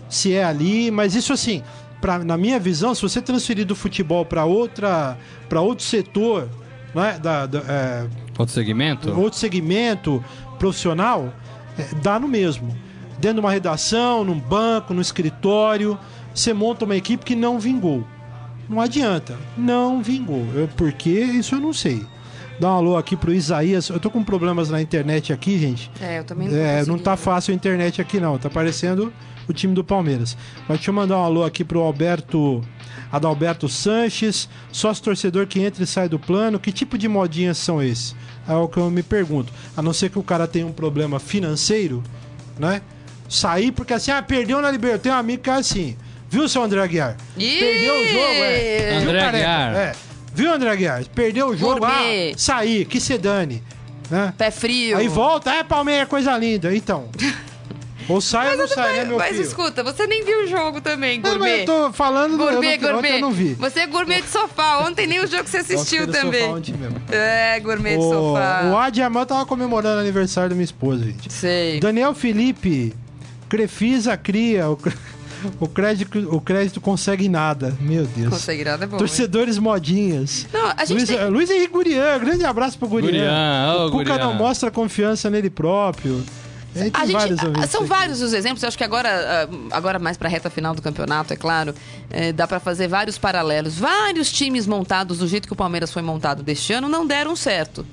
[0.09, 1.63] se é ali, mas isso assim,
[2.01, 6.49] pra, na minha visão, se você transferir do futebol para outra, para outro setor,
[6.93, 9.11] né, da, da, é, Outro segmento?
[9.19, 10.23] outro segmento
[10.57, 11.31] profissional,
[11.77, 12.75] é, dá no mesmo.
[13.19, 15.97] Dentro de uma redação, num banco, no escritório,
[16.33, 18.03] você monta uma equipe que não vingou.
[18.67, 20.45] Não adianta, não vingou.
[20.55, 21.19] Eu, por quê?
[21.21, 22.03] Isso eu não sei.
[22.59, 23.89] Dá um alô aqui pro Isaías.
[23.89, 25.91] Eu tô com problemas na internet aqui, gente.
[25.99, 29.11] É, eu também É, não tá fácil a internet aqui não, tá parecendo
[29.51, 30.35] o time do Palmeiras.
[30.67, 32.63] Mas deixa eu mandar um alô aqui pro Alberto
[33.11, 36.59] Adalberto Sanches, sócio torcedor que entra e sai do plano.
[36.59, 38.15] Que tipo de modinhas são esses?
[38.47, 39.51] É o que eu me pergunto.
[39.75, 42.01] A não ser que o cara tenha um problema financeiro,
[42.57, 42.81] né?
[43.27, 45.03] Sair porque assim, ah, perdeu na Libertadores.
[45.03, 45.97] Tem um amigo que é assim.
[46.29, 47.17] Viu, seu André Aguiar?
[47.37, 47.59] Ih!
[47.59, 48.99] Perdeu o jogo, é.
[48.99, 49.37] Viu, André careca?
[49.37, 49.75] Aguiar.
[49.75, 49.95] É.
[50.33, 51.05] Viu, André Aguiar?
[51.13, 52.31] Perdeu o jogo, Gourmet.
[52.31, 53.61] ah, sair, que se dane.
[54.09, 54.33] Né?
[54.37, 54.97] Pé frio.
[54.97, 56.73] Aí volta, é Palmeiras, coisa linda.
[56.75, 57.09] Então.
[58.11, 59.41] Ou sai ou não sai, né, meu Mas filho?
[59.41, 61.61] escuta, você nem viu o jogo também, Não, mas gourmet.
[61.61, 62.97] eu tô falando, Gourmet, eu não, gourmet.
[63.09, 63.53] ontem eu não vi.
[63.55, 64.79] Você é gourmet de sofá.
[64.87, 66.41] Ontem nem o jogo que você assistiu também.
[66.41, 67.01] sofá ontem mesmo.
[67.11, 68.61] É, gourmet de O, sofá.
[68.71, 71.31] o Adi Amal tava comemorando o aniversário da minha esposa, gente.
[71.31, 71.79] Sei.
[71.79, 72.93] Daniel Felipe,
[73.49, 74.77] Crefisa cria, o,
[75.59, 77.75] o crédito, o crédito consegue nada.
[77.81, 78.29] Meu Deus.
[78.29, 78.93] Consegue nada é bom.
[78.95, 78.99] hein?
[78.99, 80.47] Torcedores modinhas.
[80.53, 83.07] Não, a gente Luiz, tem- Luiz Henrique Gurian, grande abraço pro Gurian.
[83.09, 84.17] Gurian, ô, o Cuca Gurian.
[84.25, 86.23] não mostra confiança nele próprio.
[86.75, 88.63] É, A gente, vários são vários os exemplos.
[88.63, 89.09] Eu acho que agora,
[89.49, 91.73] ah, agora mais pra reta final do campeonato, é claro,
[92.09, 93.77] eh, dá pra fazer vários paralelos.
[93.77, 97.85] Vários times montados do jeito que o Palmeiras foi montado deste ano não deram certo.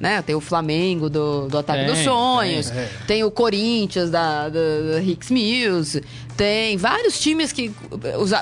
[0.00, 0.20] Né?
[0.20, 5.00] Tem o Flamengo do, do Ataque dos Sonhos, tem, tem, o Corinthians da, da, da
[5.00, 6.02] Hicks Mills,
[6.36, 7.72] tem vários times que.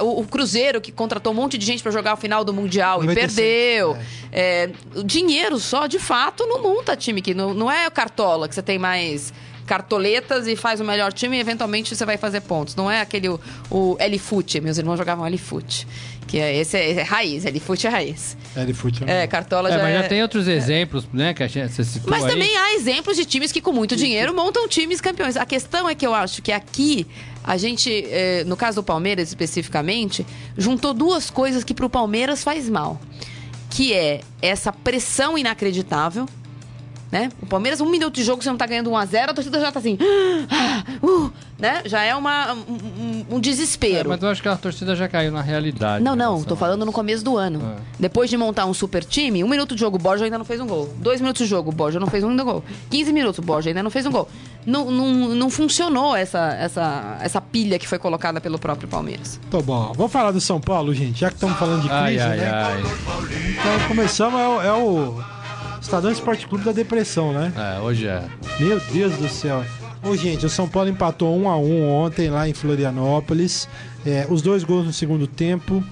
[0.00, 3.02] O, o Cruzeiro que contratou um monte de gente pra jogar o final do Mundial
[3.04, 3.98] e 96, perdeu.
[4.32, 8.54] É, o dinheiro só, de fato, não monta time que não, não é cartola, que
[8.54, 9.30] você tem mais
[9.70, 12.74] cartoletas e faz o melhor time e eventualmente você vai fazer pontos.
[12.74, 15.86] Não é aquele o, o L-Foot, meus irmãos jogavam L-Foot.
[16.26, 18.36] Que é, esse é, é raiz, L-Foot é raiz.
[18.56, 19.08] É, de futebol.
[19.08, 20.02] É, cartola É, já mas é...
[20.02, 22.32] já tem outros exemplos, né, que a gente, você citou Mas aí.
[22.32, 25.36] também há exemplos de times que com muito dinheiro montam times campeões.
[25.36, 27.06] A questão é que eu acho que aqui
[27.44, 30.26] a gente, eh, no caso do Palmeiras especificamente,
[30.58, 33.00] juntou duas coisas que pro Palmeiras faz mal.
[33.70, 36.26] Que é essa pressão inacreditável.
[37.10, 37.28] Né?
[37.42, 39.58] O Palmeiras, um minuto de jogo, você não tá ganhando 1 a 0 a torcida
[39.60, 39.98] já tá assim.
[40.48, 41.82] "Ah, uh", né?
[41.84, 44.10] Já é uma, um, um- um É, desespero.
[44.10, 46.04] mas eu acho que a torcida já caiu na realidade.
[46.04, 47.60] Não, em não, tô falando no começo do ano.
[47.76, 47.80] É.
[47.98, 50.60] Depois de montar um super time, um minuto de jogo, o Borja ainda não fez
[50.60, 50.88] um gol.
[50.98, 52.62] Dois minutos de jogo, o Borja não fez um gol.
[52.90, 54.28] 15 minutos, o Borja ainda não fez um gol.
[54.64, 59.40] Não, não, não funcionou essa, essa, essa pilha que foi colocada pelo próprio Palmeiras.
[59.50, 59.92] Tá bom.
[59.96, 62.50] Vamos falar do São Paulo, gente, já que estamos falando de Ai, crise, ai, né?
[62.52, 62.82] ai.
[62.82, 65.24] Então começamos, é o, é o
[65.90, 67.52] Estadão Esporte Clube da Depressão, né?
[67.56, 68.22] É, hoje é.
[68.60, 69.64] Meu Deus do céu.
[70.04, 73.68] Ô, gente, o São Paulo empatou 1 a 1 ontem lá em Florianópolis.
[74.06, 75.82] É, os dois gols no segundo tempo.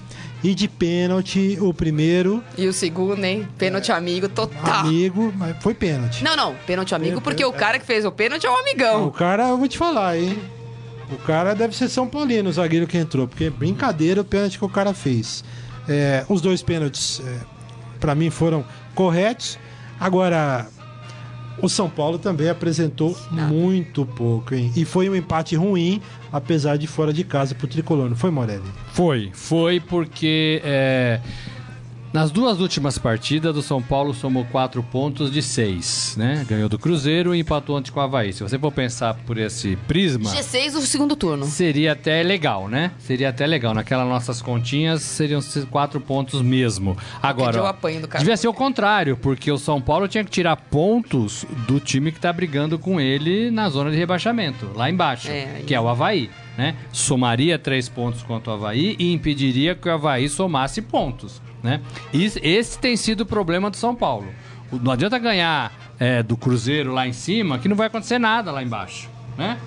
[0.41, 3.45] E de pênalti, o primeiro, E o segundo, hein?
[3.57, 4.85] Pênalti amigo total.
[4.85, 6.23] amigo, mas foi pênalti.
[6.23, 8.53] Não, não, pênalti amigo, É, porque é, o cara que fez o pênalti é um
[8.53, 9.11] O amigão.
[9.11, 10.39] cara, eu vou te falar, hein?
[11.11, 14.63] O cara deve ser São Paulino, o zagueiro que entrou, porque brincadeira o pênalti que
[14.63, 15.43] o cara fez.
[15.89, 17.39] É, os dois pênaltis, é,
[17.99, 18.63] para mim, foram
[18.95, 19.59] corretos.
[19.99, 20.67] Agora,
[21.61, 24.71] O São Paulo também apresentou muito pouco, hein?
[24.75, 28.63] E foi um empate ruim, apesar de fora de casa pro Tricolor, não foi, Morelli?
[28.93, 31.19] Foi, foi porque é,
[32.11, 36.45] nas duas últimas partidas o São Paulo somou quatro pontos de seis, né?
[36.47, 38.33] Ganhou do Cruzeiro e empatou antes com o Havaí.
[38.33, 41.45] Se você for pensar por esse prisma, G6 do segundo turno.
[41.45, 42.91] seria até legal, né?
[42.99, 43.73] Seria até legal.
[43.73, 46.97] Naquelas nossas continhas seriam quatro pontos mesmo.
[47.21, 48.19] Agora, o apanho do cara.
[48.23, 52.19] devia ser o contrário, porque o São Paulo tinha que tirar pontos do time que
[52.19, 56.29] tá brigando com ele na zona de rebaixamento, lá embaixo, É, que é o Havaí.
[56.59, 56.75] Né?
[56.91, 61.41] Somaria três pontos contra o Havaí e impediria que o Havaí somasse pontos.
[61.63, 61.79] Né?
[62.11, 64.27] Isso- esse tem sido o problema do São Paulo.
[64.69, 68.61] Não adianta ganhar é, do Cruzeiro lá em cima, que não vai acontecer nada lá
[68.61, 69.09] embaixo.
[69.37, 69.57] Né?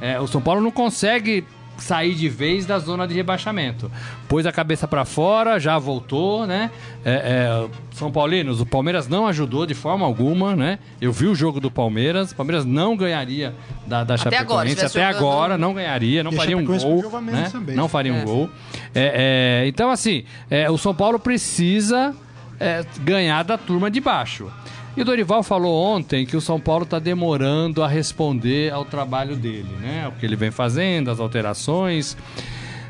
[0.00, 1.44] É, o São Paulo não consegue
[1.82, 3.90] sair de vez da zona de rebaixamento.
[4.28, 6.70] Pôs a cabeça pra fora, já voltou, né?
[7.04, 10.78] É, é, São Paulinos, o Palmeiras não ajudou de forma alguma, né?
[11.00, 13.54] Eu vi o jogo do Palmeiras, o Palmeiras não ganharia
[13.86, 17.50] da, da Até agora, Chapecoense, tivesse até agora não ganharia, não faria um gol, né?
[17.74, 18.24] Não faria um É.
[18.24, 18.50] gol.
[18.94, 22.14] É, é, então, assim, é, o São Paulo precisa
[22.58, 24.50] é, ganhar da turma de baixo.
[24.96, 29.36] E o Dorival falou ontem que o São Paulo está demorando a responder ao trabalho
[29.36, 30.08] dele, né?
[30.08, 32.16] O que ele vem fazendo, as alterações.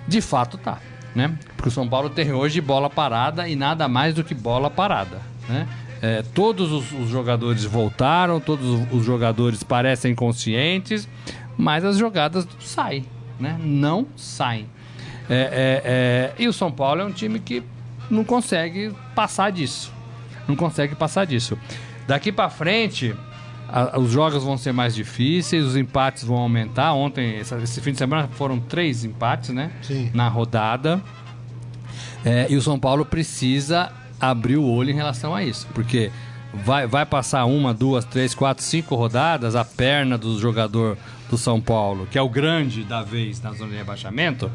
[0.08, 0.78] De fato tá,
[1.14, 1.36] né?
[1.56, 5.20] Porque o São Paulo tem hoje bola parada e nada mais do que bola parada,
[5.48, 5.68] né?
[6.02, 11.06] É, todos os, os jogadores voltaram, todos os- jogadores parecem conscientes,
[11.58, 13.04] mas as jogadas saem,
[13.38, 13.58] né?
[13.62, 14.66] Não saem.
[15.28, 17.62] É, é, é, e o São Paulo é um time que
[18.10, 19.92] não consegue passar disso.
[20.48, 21.56] Não consegue passar disso.
[22.10, 23.14] Daqui pra frente,
[23.68, 26.92] a- os jogos vão ser mais difíceis, os empates vão aumentar.
[26.92, 29.70] Ontem, essa- esse fim de semana, foram três empates, né?
[29.82, 30.10] Sim.
[30.12, 31.00] Na rodada.
[32.24, 36.10] É, e o São Paulo precisa abrir o olho em relação a isso, porque
[36.52, 40.98] vai, vai passar uma, duas, três, quatro, cinco rodadas, a perna do jogador
[41.30, 44.50] do São Paulo, que é o grande da vez na zona de rebaixamento,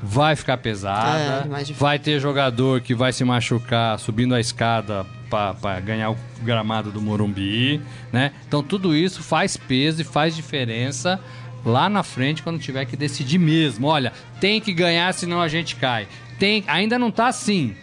[0.00, 1.44] vai ficar pesada.
[1.60, 6.90] É, vai ter jogador que vai se machucar subindo a escada para ganhar o gramado
[6.90, 7.80] do Morumbi,
[8.12, 8.32] né?
[8.46, 11.20] Então tudo isso faz peso e faz diferença
[11.64, 13.86] lá na frente quando tiver que decidir mesmo.
[13.86, 16.06] Olha, tem que ganhar senão a gente cai.
[16.38, 17.74] Tem, ainda não tá assim,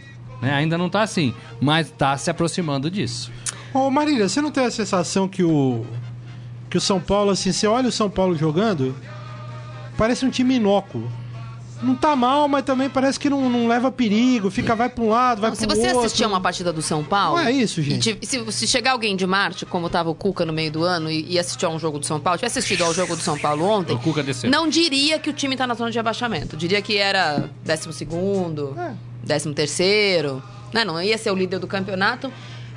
[0.41, 0.53] né?
[0.53, 3.31] Ainda não tá assim, mas tá se aproximando disso.
[3.73, 5.85] Ô Marília, você não tem a sensação que o
[6.69, 8.95] que o São Paulo, assim, você olha o São Paulo jogando,
[9.97, 11.11] parece um time inócuo.
[11.81, 15.09] Não tá mal, mas também parece que não, não leva perigo, fica, vai pra um
[15.09, 15.91] lado, vai Não, pro se outro.
[15.91, 17.37] você assistir a uma partida do São Paulo.
[17.39, 18.09] Não é isso, gente.
[18.11, 20.83] e te- se, se chegar alguém de Marte, como tava o Cuca no meio do
[20.83, 23.21] ano, e, e assistir a um jogo do São Paulo, tivesse assistido ao jogo do
[23.21, 23.93] São Paulo ontem.
[23.95, 24.49] O Cuca desceu.
[24.49, 26.55] Não diria que o time tá na zona de abaixamento.
[26.55, 28.93] Diria que era 12 segundo, É.
[29.25, 30.41] 13 terceiro.
[30.73, 30.85] Né?
[30.85, 32.31] Não ia ser o líder do campeonato.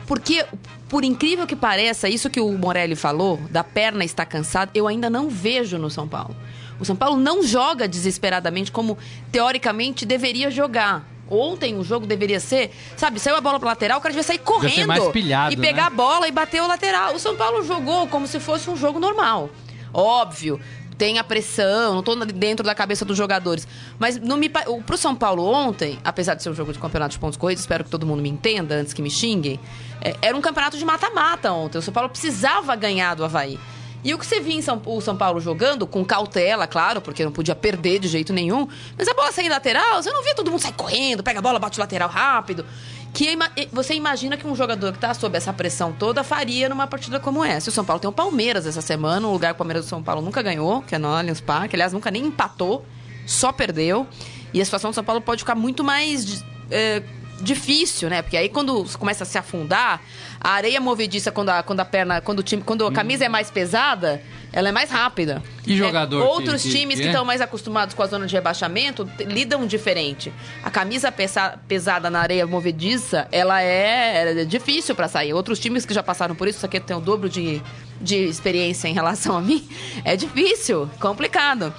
[0.06, 0.44] Porque,
[0.88, 5.08] por incrível que pareça, isso que o Morelli falou, da perna estar cansada, eu ainda
[5.08, 6.36] não vejo no São Paulo.
[6.78, 8.98] O São Paulo não joga desesperadamente como,
[9.30, 11.08] teoricamente, deveria jogar.
[11.28, 14.38] Ontem o jogo deveria ser, sabe, saiu a bola pra lateral, o cara devia sair
[14.38, 15.86] correndo pilhado, e pegar né?
[15.88, 17.14] a bola e bater o lateral.
[17.14, 19.48] O São Paulo jogou como se fosse um jogo normal.
[19.92, 20.60] Óbvio,
[20.98, 23.66] tem a pressão, não tô dentro da cabeça dos jogadores.
[23.98, 27.18] Mas não me, pro São Paulo ontem, apesar de ser um jogo de campeonato de
[27.18, 29.58] pontos corridos, espero que todo mundo me entenda antes que me xinguem,
[30.00, 31.78] é, era um campeonato de mata-mata ontem.
[31.78, 33.58] O São Paulo precisava ganhar do Havaí.
[34.04, 37.24] E o que você viu em São, o São Paulo jogando, com cautela, claro, porque
[37.24, 40.50] não podia perder de jeito nenhum, mas a bola sair lateral, você não via todo
[40.50, 42.66] mundo sair correndo, pega a bola, bate o lateral rápido.
[43.14, 46.86] Que ima- você imagina que um jogador que tá sob essa pressão toda faria numa
[46.86, 47.70] partida como essa.
[47.70, 50.02] O São Paulo tem o Palmeiras essa semana, um lugar que o Palmeiras do São
[50.02, 52.84] Paulo nunca ganhou, que é no Allianz Parque, aliás, nunca nem empatou,
[53.24, 54.06] só perdeu.
[54.52, 57.02] E a situação do São Paulo pode ficar muito mais é,
[57.40, 58.22] difícil, né?
[58.22, 60.00] Porque aí quando começa a se afundar,
[60.40, 63.28] a areia movediça quando a, quando a perna, quando o time, quando a camisa é
[63.28, 65.42] mais pesada, ela é mais rápida.
[65.66, 67.10] E jogador É, outros que- times que que é?
[67.10, 70.32] estão mais acostumados com a zona de rebaixamento lidam diferente.
[70.62, 75.32] A camisa pesa- pesada na areia movediça, ela é, é difícil pra sair.
[75.34, 77.60] Outros times que já passaram por isso, isso aqui tem o dobro de,
[78.00, 79.66] de experiência em relação a mim,
[80.04, 81.74] é difícil, complicado.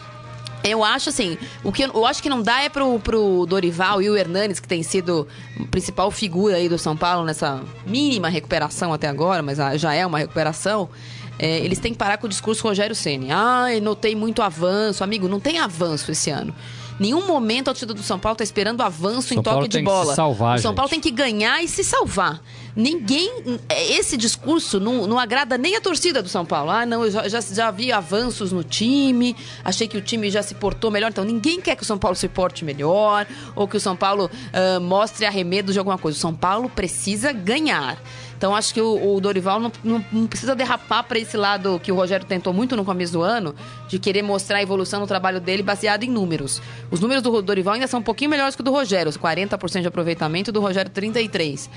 [0.67, 4.09] Eu acho assim, o que eu, acho que não dá é pro, pro Dorival e
[4.09, 5.27] o Hernanes, que tem sido
[5.69, 10.05] principal figura aí do São Paulo nessa mínima recuperação até agora, mas ah, já é
[10.05, 10.89] uma recuperação.
[11.37, 13.31] é, eles têm que parar com o discurso Rogério Ceni.
[13.31, 15.03] Ai, notei muito avanço.
[15.03, 16.53] Amigo, não tem avanço esse ano.
[16.99, 19.77] Nenhum momento a torcida do São Paulo tá esperando avanço em São toque Paulo de
[19.77, 20.15] tem que se bola.
[20.15, 21.01] salvar, o São Paulo gente.
[21.01, 22.41] tem que ganhar e se salvar.
[22.75, 23.31] Ninguém.
[23.69, 26.71] Esse discurso não, não agrada nem a torcida do São Paulo.
[26.71, 30.43] Ah, não, eu já, já, já vi avanços no time, achei que o time já
[30.43, 31.09] se portou melhor.
[31.09, 34.29] Então, ninguém quer que o São Paulo se porte melhor ou que o São Paulo
[34.53, 36.17] ah, mostre arremedo de alguma coisa.
[36.17, 37.97] O São Paulo precisa ganhar.
[38.37, 41.91] Então acho que o, o Dorival não, não- não precisa derrapar para esse lado que
[41.91, 43.55] o Rogério tentou muito no começo do ano,
[43.87, 46.61] de querer mostrar a evolução no trabalho dele baseado em números.
[46.91, 49.81] Os números do Dorival ainda são um pouquinho melhores que o do Rogério, os 40%
[49.81, 51.69] de aproveitamento, do Rogério 33%.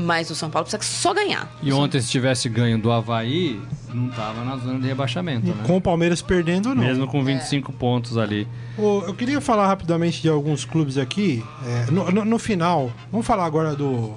[0.00, 1.52] Mas o São Paulo precisa só ganhar.
[1.60, 3.60] E ontem, se tivesse ganho do Havaí,
[3.92, 5.64] não tava na zona de rebaixamento, né?
[5.66, 6.84] Com o Palmeiras perdendo, não.
[6.84, 8.46] Mesmo com 25 pontos ali.
[8.78, 11.44] Eu queria falar rapidamente de alguns clubes aqui.
[11.66, 14.14] é, no, no- no final, vamos falar agora do,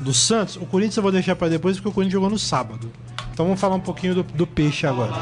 [0.00, 0.56] do Santos.
[0.56, 2.90] O Corinthians eu vou deixar pra depois porque o Corinthians jogou no sábado.
[3.32, 5.12] Então vamos falar um pouquinho do, do Peixe agora.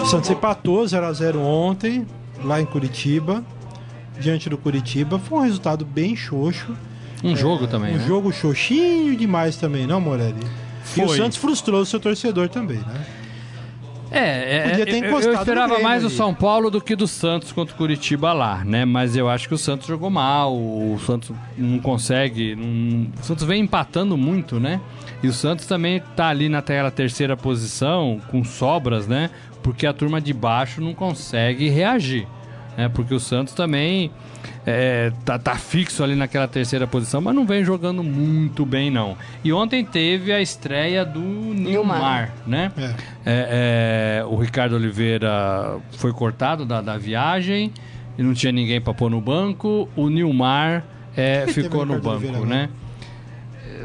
[0.00, 2.06] O Santos empatou 0x0 ontem,
[2.42, 3.44] lá em Curitiba,
[4.18, 5.18] diante do Curitiba.
[5.18, 6.76] Foi um resultado bem xoxo.
[7.22, 8.06] Um jogo também, um né?
[8.06, 10.44] jogo xoxinho demais também, não, Morelli?
[10.96, 11.16] E o Foi.
[11.16, 13.06] Santos frustrou o seu torcedor também, né?
[14.14, 16.14] É, é, Podia ter eu- eu esperava mais o ali.
[16.16, 18.84] São Paulo do que do Santos contra o Curitiba lá, né?
[18.84, 23.44] Mas eu acho que o Santos jogou mal, o Santos não consegue, não- o Santos
[23.44, 24.80] vem empatando muito, né?
[25.22, 29.30] E o Santos também tá ali naquela terceira posição com sobras, né?
[29.62, 32.26] Porque a turma de baixo não consegue reagir,
[32.76, 32.88] né?
[32.88, 34.10] Porque o Santos também
[34.66, 39.16] é, tá, tá fixo ali naquela terceira posição, mas não vem jogando muito bem, não.
[39.42, 42.72] E ontem teve a estreia do Nilmar, né?
[42.76, 42.82] É.
[43.26, 47.72] É, é, o Ricardo Oliveira foi cortado da, da viagem
[48.18, 49.88] e não tinha ninguém para pôr no banco.
[49.96, 50.84] O Nilmar
[51.16, 52.68] é, ficou no banco, Oliveira né?
[53.66, 53.84] É,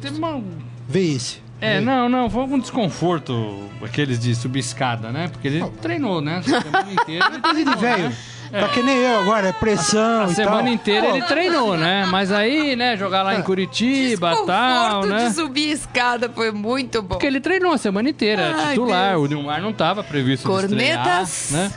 [0.00, 0.40] teve uma-
[0.88, 1.40] Vê esse.
[1.60, 5.28] É, não, não, foi algum desconforto, aqueles de subir escada, né?
[5.28, 6.38] Porque ele treinou, né?
[6.38, 7.26] A semana inteira.
[7.32, 8.08] ele Coisa de treinou, velho.
[8.08, 8.16] né?
[8.60, 10.68] Tá que nem eu agora, é pressão A e semana tal.
[10.72, 12.04] inteira Pô, ele treinou, né?
[12.10, 15.28] Mas aí, né, jogar lá em Curitiba e tal, Desconforto né?
[15.28, 17.08] de subir escada foi muito bom.
[17.10, 19.12] Porque ele treinou a semana inteira, Ai, titular.
[19.12, 19.24] Deus.
[19.24, 21.44] O Nilmar não tava previsto Cornetas.
[21.44, 21.72] estrear, né?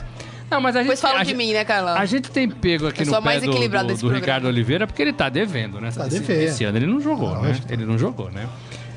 [0.50, 1.96] Não, mas a gente, Depois falam a de mim, né, Carlão?
[1.96, 4.08] A gente tem pego aqui no a pé mais do, do, do.
[4.08, 5.90] Ricardo Oliveira porque ele tá devendo, né?
[5.90, 6.42] Tá esse, devendo.
[6.42, 7.48] esse ano ele não jogou, né?
[7.48, 7.72] Lógico.
[7.72, 8.46] Ele não jogou, né?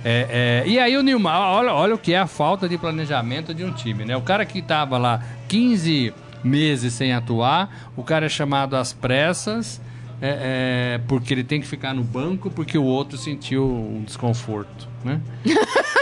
[0.06, 3.54] É, é, e aí o Nilmar, olha, olha o que é a falta de planejamento
[3.54, 4.16] de um time, né?
[4.16, 9.82] O cara que tava lá 15 meses sem atuar, o cara é chamado às pressas,
[10.22, 14.88] é, é, porque ele tem que ficar no banco, porque o outro sentiu um desconforto,
[15.04, 15.20] né?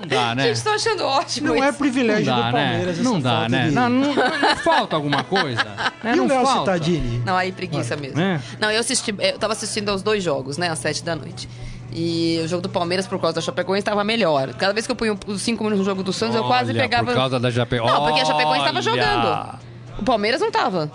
[0.00, 0.44] Não dá, né?
[0.44, 1.78] Gente, tô achando ótimo Não é isso.
[1.78, 2.68] privilégio Não do dá, né?
[2.68, 3.70] Palmeiras essa Não dá, falta né?
[3.70, 5.62] Não, não, não falta alguma coisa.
[6.02, 6.12] né?
[6.14, 6.72] E não o Léo falta.
[6.72, 7.22] Cittadini?
[7.24, 8.18] Não, aí preguiça mesmo.
[8.18, 8.40] É.
[8.58, 11.46] Não, eu assisti, eu tava assistindo aos dois jogos, né, às sete da noite.
[11.92, 14.54] E o jogo do Palmeiras, por causa da Chapecoense, estava melhor.
[14.54, 16.82] Cada vez que eu punho os cinco minutos no jogo do Santos, eu quase Olha,
[16.82, 17.04] pegava...
[17.06, 17.92] Por causa da Chapecoense.
[17.92, 18.82] Não, porque a Chapecoense tava Olha!
[18.82, 19.58] jogando.
[19.98, 20.90] O Palmeiras não tava.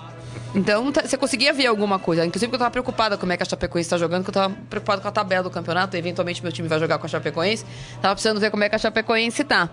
[0.56, 2.26] Então, tá- você conseguia ver alguma coisa.
[2.26, 4.34] Inclusive, porque eu tava preocupada com como é que a Chapecoense tá jogando, que eu
[4.34, 5.98] tava preocupada com a tabela do campeonato.
[5.98, 7.66] Eventualmente, meu time vai jogar com a Chapecoense.
[8.02, 9.70] Tava precisando ver como é que a Chapecoense tá.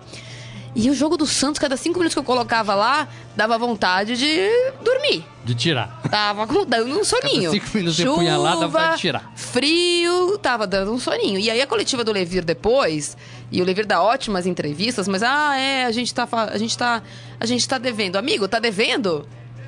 [0.75, 4.49] E o jogo do Santos, cada cinco minutos que eu colocava lá, dava vontade de
[4.83, 5.23] dormir.
[5.45, 6.01] De tirar.
[6.09, 7.51] Tava dando um soninho.
[7.51, 9.31] Cada cinco minutos você punha lá, dava vontade de tirar.
[9.35, 11.39] Frio, tava dando um soninho.
[11.39, 13.15] E aí a coletiva do Levir depois,
[13.51, 17.03] e o Levir dá ótimas entrevistas, mas ah, é, a gente tá a gente tá
[17.39, 18.15] a gente tá devendo.
[18.15, 19.27] Amigo, tá devendo?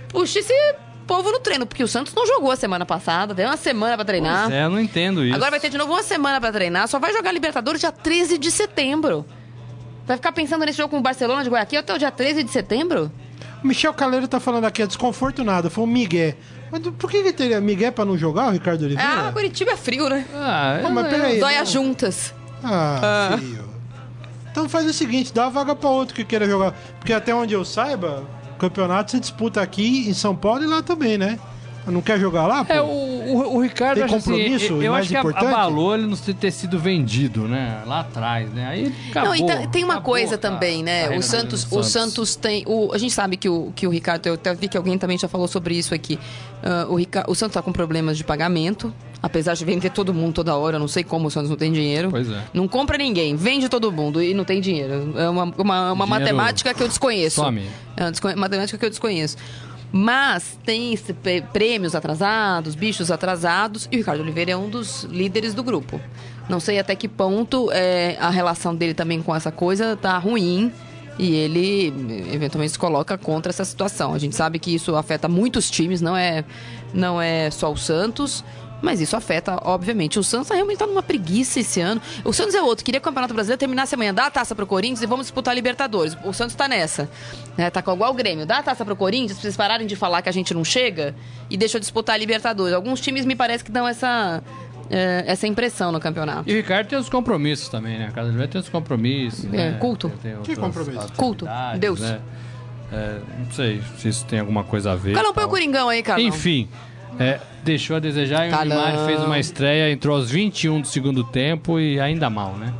[0.09, 0.53] Puxa esse
[1.05, 4.05] povo no treino, porque o Santos não jogou a semana passada, deu uma semana pra
[4.05, 4.45] treinar.
[4.45, 5.35] Pois é, eu não entendo isso.
[5.35, 8.39] Agora vai ter de novo uma semana pra treinar, só vai jogar Libertadores dia 13
[8.39, 9.23] de setembro.
[10.07, 12.51] Vai ficar pensando nesse jogo com o Barcelona de Guayaquil até o dia 13 de
[12.51, 13.11] setembro?
[13.63, 16.35] O Michel Caleiro tá falando aqui, é desconforto nada, foi um migué.
[16.71, 19.31] Mas por que ele teria migué pra não jogar, o Ricardo Ah, Oliveira?
[19.31, 20.25] Curitiba é frio, né?
[20.33, 21.39] Ah, Pô, mas peraí.
[21.39, 21.61] Dói não.
[21.61, 22.33] as juntas.
[22.63, 23.65] Ah, filho.
[24.51, 26.73] Então faz o seguinte, dá uma vaga pra outro que queira jogar.
[26.99, 28.23] Porque até onde eu saiba,
[28.55, 31.39] o campeonato se disputa aqui em São Paulo e lá também, né?
[31.87, 32.73] Não quer jogar lá, pô?
[32.73, 35.45] É, o, o, o Ricardo, Tem assim, compromisso eu, eu mais acho que a- importante?
[35.45, 37.83] abalou ele não ter sido vendido, né?
[37.85, 38.67] Lá atrás, né?
[38.67, 39.35] Aí acabou.
[39.35, 41.01] não, tem uma acabou coisa a também, né?
[41.03, 42.63] carreira O Santos, o Santos tem.
[42.65, 44.25] O, a gente sabe que o, que o Ricardo.
[44.27, 46.17] Eu até vi que alguém também já falou sobre isso aqui.
[46.63, 48.93] Ah, o, Rica, o Santos tá com problemas de pagamento.
[49.21, 51.71] Apesar de vender todo mundo toda hora, eu não sei como o Santos não tem
[51.71, 52.09] dinheiro.
[52.11, 52.43] Pois é.
[52.53, 55.13] Não compra ninguém, vende todo mundo e não tem dinheiro.
[55.17, 57.41] É uma, uma, uma Dinheiro matemática que eu desconheço.
[57.41, 57.63] some.
[57.97, 59.35] É uma matemática que eu desconheço.
[59.97, 60.93] Mas tem
[61.53, 66.01] prêmios atrasados, bichos atrasados, e o Ricardo Oliveira é um dos líderes do grupo.
[66.49, 70.69] Não sei até que ponto é, a relação dele também com essa coisa tá ruim.
[71.17, 71.93] E ele
[72.33, 74.13] eventualmente se coloca contra essa situação.
[74.13, 76.43] A gente sabe que isso afeta muitos times, não é,
[76.93, 78.43] não é só o Santos.
[78.81, 80.19] Mas isso afeta, obviamente.
[80.19, 82.01] O Santos realmente tá numa preguiça esse ano.
[82.23, 82.83] O Santos é outro.
[82.83, 84.13] Queria que o Campeonato Brasileiro terminasse amanhã.
[84.13, 86.17] Dá a taça pro Corinthians e vamos disputar a Libertadores.
[86.23, 87.09] O Santos tá nessa.
[87.57, 87.69] Né?
[87.69, 88.45] Tá igual o Grêmio.
[88.45, 91.15] Dá a taça pro Corinthians pra vocês pararem de falar que a gente não chega
[91.49, 92.73] e deixa eu disputar a Libertadores.
[92.73, 94.43] Alguns times me parece que dão essa,
[94.89, 96.49] é, essa impressão no campeonato.
[96.49, 98.11] E o Ricardo tem os compromissos também, né?
[98.13, 99.45] Cada vez tem os compromissos.
[99.45, 99.77] É, né?
[99.79, 100.11] culto.
[100.43, 101.11] Que compromisso?
[101.15, 101.45] Culto.
[101.45, 101.99] atividades, Deus.
[101.99, 102.19] né?
[102.91, 105.13] É, não sei se isso tem alguma coisa a ver.
[105.13, 106.27] Carlão, põe o Coringão aí, Carlão.
[106.27, 106.69] Enfim.
[107.19, 111.23] É, deixou a desejar e o Neymar fez uma estreia, entrou aos 21 do segundo
[111.23, 112.73] tempo e ainda mal, né?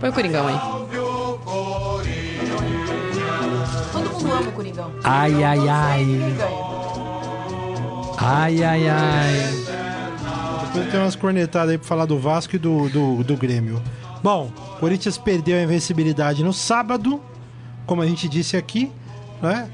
[0.00, 0.58] Põe o Coringão aí.
[3.92, 4.92] Todo mundo ama o Coringão.
[5.04, 6.06] Ai, ai, ai.
[8.18, 9.50] Ai, ai, ai.
[10.66, 13.80] Depois tem umas cornetadas aí pra falar do Vasco e do, do, do Grêmio.
[14.22, 17.20] Bom, Corinthians perdeu a invencibilidade no sábado,
[17.86, 18.90] como a gente disse aqui,
[19.40, 19.70] né?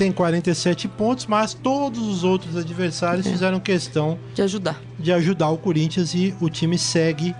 [0.00, 4.80] Tem 47 pontos, mas todos os outros adversários fizeram questão De ajudar.
[4.98, 7.34] de ajudar o Corinthians e o time segue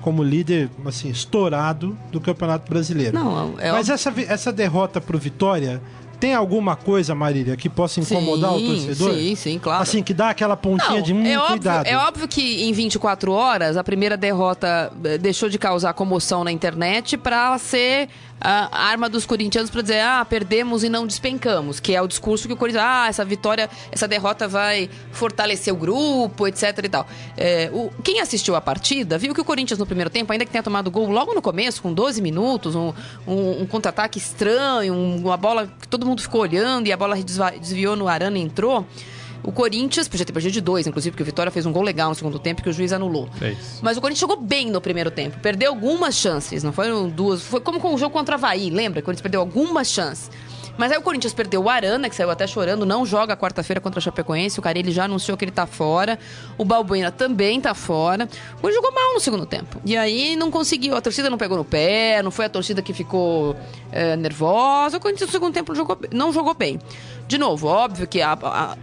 [0.00, 3.16] como líder, assim, estourado do Campeonato Brasileiro.
[3.16, 5.80] Não, é Mas essa, essa derrota pro Vitória
[6.22, 9.14] tem alguma coisa, Marília, que possa incomodar sim, o torcedor?
[9.14, 9.82] Sim, sim, claro.
[9.82, 11.86] Assim, que dá aquela pontinha Não, de hum, é, óbvio, cuidado.
[11.86, 16.52] é óbvio que em 24 horas a primeira derrota eh, deixou de causar comoção na
[16.52, 18.08] internet para ser
[18.44, 22.48] a arma dos corintianos para dizer ah perdemos e não despencamos que é o discurso
[22.48, 27.06] que o Corinthians ah essa vitória essa derrota vai fortalecer o grupo etc e tal.
[27.36, 30.50] É, o, quem assistiu a partida viu que o Corinthians no primeiro tempo ainda que
[30.50, 32.92] tenha tomado gol logo no começo com 12 minutos um,
[33.26, 37.16] um- um contra-ataque estranho um- uma bola que todo mundo ficou olhando e a bola
[37.60, 38.86] desviou no Arana e entrou
[39.44, 42.08] o Corinthians, podia ter perdido de dois, inclusive, porque o Vitória fez um gol legal
[42.10, 43.28] no segundo tempo que o juiz anulou.
[43.38, 43.80] Fez.
[43.82, 45.38] Mas o Corinthians jogou bem no primeiro tempo.
[45.40, 47.42] Perdeu algumas chances, não foram duas.
[47.42, 49.00] Foi como com o jogo contra o Havaí, lembra?
[49.00, 50.30] O Corinthians perdeu algumas chances.
[50.76, 54.00] Mas aí o Corinthians perdeu o Arana, que saiu até chorando, não joga quarta-feira contra
[54.00, 54.58] a Chapecoense.
[54.58, 56.18] O Carelli já anunciou que ele tá fora.
[56.56, 58.24] O Balbuena também tá fora.
[58.56, 59.80] O Corinthians jogou mal no segundo tempo.
[59.84, 60.96] E aí não conseguiu.
[60.96, 63.54] A torcida não pegou no pé, não foi a torcida que ficou
[63.90, 64.96] eh, nervosa.
[64.96, 66.78] O Corinthians no segundo tempo jogou, não jogou bem.
[67.32, 68.76] De novo, óbvio que a- a-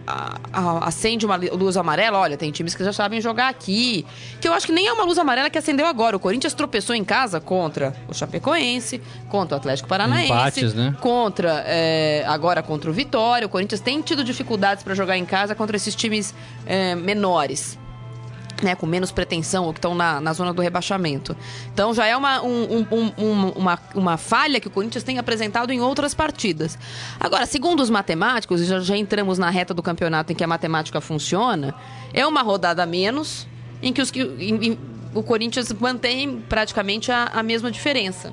[0.52, 2.18] a- acende uma luz amarela.
[2.18, 4.04] Olha, tem times que já sabem jogar aqui.
[4.40, 6.16] Que eu acho que nem é uma luz amarela que acendeu agora.
[6.16, 10.32] O Corinthians tropeçou em casa contra o Chapecoense, contra o Atlético Paranaense.
[10.32, 10.96] Empates, né?
[11.00, 13.46] Contra, é, agora contra o Vitória.
[13.46, 16.34] O Corinthians tem tido dificuldades para jogar em casa contra esses times
[16.66, 17.78] é, menores.
[18.62, 21.34] Né, com menos pretensão, ou que estão na, na zona do rebaixamento.
[21.72, 25.18] Então já é uma, um- um- um- um- uma, uma falha que o Corinthians tem
[25.18, 26.78] apresentado em outras partidas.
[27.18, 31.00] Agora, segundo os matemáticos, já, já entramos na reta do campeonato em que a matemática
[31.00, 31.74] funciona,
[32.12, 33.46] é uma rodada menos
[33.82, 34.20] em que os que.
[34.20, 34.78] em- em-
[35.12, 38.32] o Corinthians mantém praticamente a, a mesma diferença.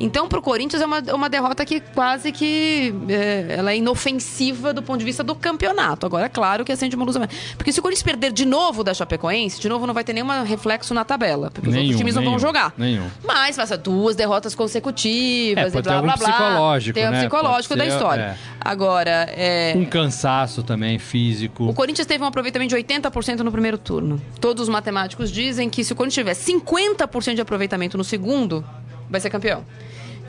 [0.00, 3.76] Então, para o Corinthians é uma, é uma derrota que quase que é, ela é
[3.78, 6.06] inofensiva do ponto de vista do campeonato.
[6.06, 7.16] Agora, é claro que acende uma luz.
[7.56, 10.28] Porque se o Corinthians perder de novo da Chapecoense, de novo não vai ter nenhum
[10.44, 11.50] reflexo na tabela.
[11.50, 12.72] Porque os Nenhum, outros times não vão nenhum, jogar.
[12.78, 13.06] nenhum.
[13.24, 16.28] Mas passa duas derrotas consecutivas É, e blá ter blá blá.
[16.32, 17.18] psicológico, Tem o né?
[17.20, 18.22] psicológico Pode da ser, história.
[18.22, 18.36] é.
[18.60, 21.64] Agora, é, Um cansaço também físico.
[21.68, 24.20] o Corinthians teve um aproveitamento de 80% no primeiro turno.
[24.40, 28.64] Todos os matemáticos dizem que se o Corinthians tiver 50% de aproveitamento no segundo,
[29.10, 29.64] vai ser campeão.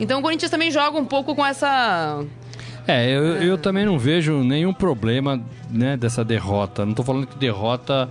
[0.00, 2.24] Então o Corinthians também joga um pouco com essa.
[2.88, 5.40] É, eu, eu também não vejo nenhum problema
[5.70, 6.84] né, dessa derrota.
[6.86, 8.08] Não tô falando que derrota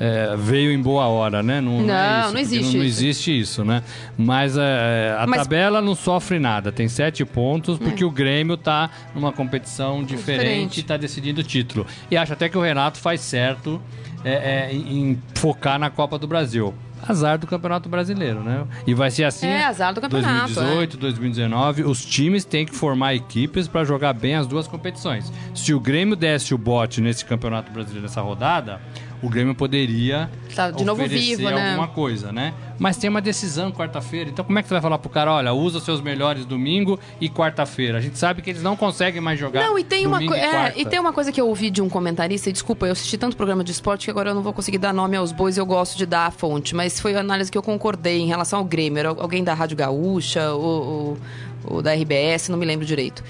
[0.00, 1.60] é, veio em boa hora, né?
[1.60, 3.00] Não, Não, é isso, não existe Não, não isso.
[3.02, 3.82] existe isso, né?
[4.16, 6.72] Mas é, a Mas- tabela não sofre nada.
[6.72, 11.86] Tem sete pontos porque o Grêmio tá numa competição diferente e tá decidindo o título.
[12.10, 13.82] E acho até que o Renato faz certo
[14.24, 14.32] é,
[14.70, 16.72] é, em focar na Copa do Brasil.
[17.06, 18.64] Azar do Campeonato Brasileiro, né?
[18.86, 19.46] E vai ser assim.
[19.46, 24.36] É, azar do campeonato, 2018, 2019, os times têm que formar equipes para jogar bem
[24.36, 25.32] as duas competições.
[25.54, 28.80] Se o Grêmio desse o bote nesse Campeonato Brasileiro nessa rodada,
[29.22, 31.70] o Grêmio poderia Tá de novo vivo, né?
[31.70, 32.52] alguma coisa, né?
[32.78, 34.28] Mas tem uma decisão quarta-feira.
[34.28, 37.28] Então como é que você vai falar pro cara, olha, usa seus melhores domingo e
[37.28, 37.98] quarta-feira?
[37.98, 40.36] A gente sabe que eles não conseguem mais jogar Não, e tem uma coisa.
[40.44, 40.80] e quarta.
[40.80, 43.36] e tem uma coisa que eu ouvi de um comentarista, e desculpa, eu assisti tanto
[43.36, 45.96] programa de esporte que agora eu não vou conseguir dar nome aos bois, eu gosto
[45.96, 48.98] de dar a fonte, mas foi a análise que eu concordei em relação ao Grêmio.
[48.98, 51.18] Era alguém da Rádio Gaúcha, ou, ou,
[51.64, 53.22] ou da RBS, não me lembro direito.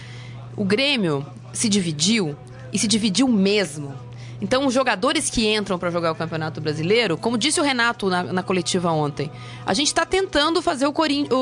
[0.57, 2.35] O Grêmio se dividiu
[2.73, 3.93] e se dividiu mesmo.
[4.43, 8.25] Então, os jogadores que entram para jogar o Campeonato Brasileiro, como disse o Renato na,
[8.25, 9.31] na coletiva ontem,
[9.65, 11.33] a gente está tentando fazer o Corinthians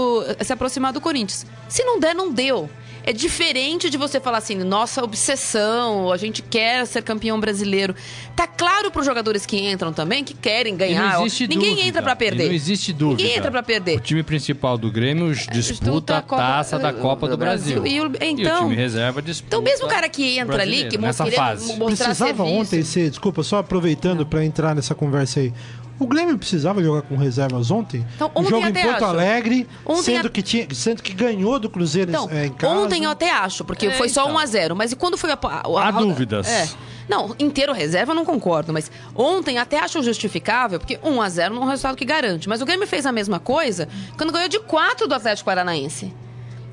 [0.42, 1.46] se aproximar do Corinthians.
[1.66, 2.68] Se não der, não deu.
[3.04, 7.94] É diferente de você falar assim, nossa obsessão, a gente quer ser campeão brasileiro.
[8.36, 11.14] Tá claro para os jogadores que entram também que querem E ganhar.
[11.14, 11.88] não existe Ninguém dúvida.
[11.88, 12.44] entra para perder.
[12.44, 13.22] E Não existe dúvida.
[13.22, 13.96] Ninguém entra para perder.
[13.96, 17.80] O time principal do Grêmio disputa a taça da Copa do Brasil.
[17.80, 17.86] Brasil.
[17.86, 19.56] E o- então- o time reserva disputa.
[19.56, 21.76] Então, mesmo o cara que entra ali, que nessa fase.
[21.76, 25.52] mostrar Precisava serviço, ontem ser, desculpa, só aproveitando para entrar nessa conversa aí.
[26.00, 28.04] O Grêmio precisava jogar com reservas ontem?
[28.16, 29.04] Então, ontem jogo em Porto acho.
[29.04, 32.74] Alegre, Ontem sendo, a- que tinha, sendo que ganhou do Cruzeiro Então, é, em casa.
[32.74, 34.34] ontem eu até acho, porque É, foi só então.
[34.34, 35.38] 1 a 0 Mas e quando foi a.
[35.40, 36.48] a, a Há dúvidas.
[36.48, 36.68] É.
[37.08, 41.54] Não, inteiro reserva eu não concordo, mas ontem até acho justificável, porque 1 a 0
[41.54, 42.48] não é um resultado que garante.
[42.48, 43.86] Mas o Grêmio fez a mesma coisa
[44.16, 46.14] quando ganhou de 4 do Atlético Paranaense.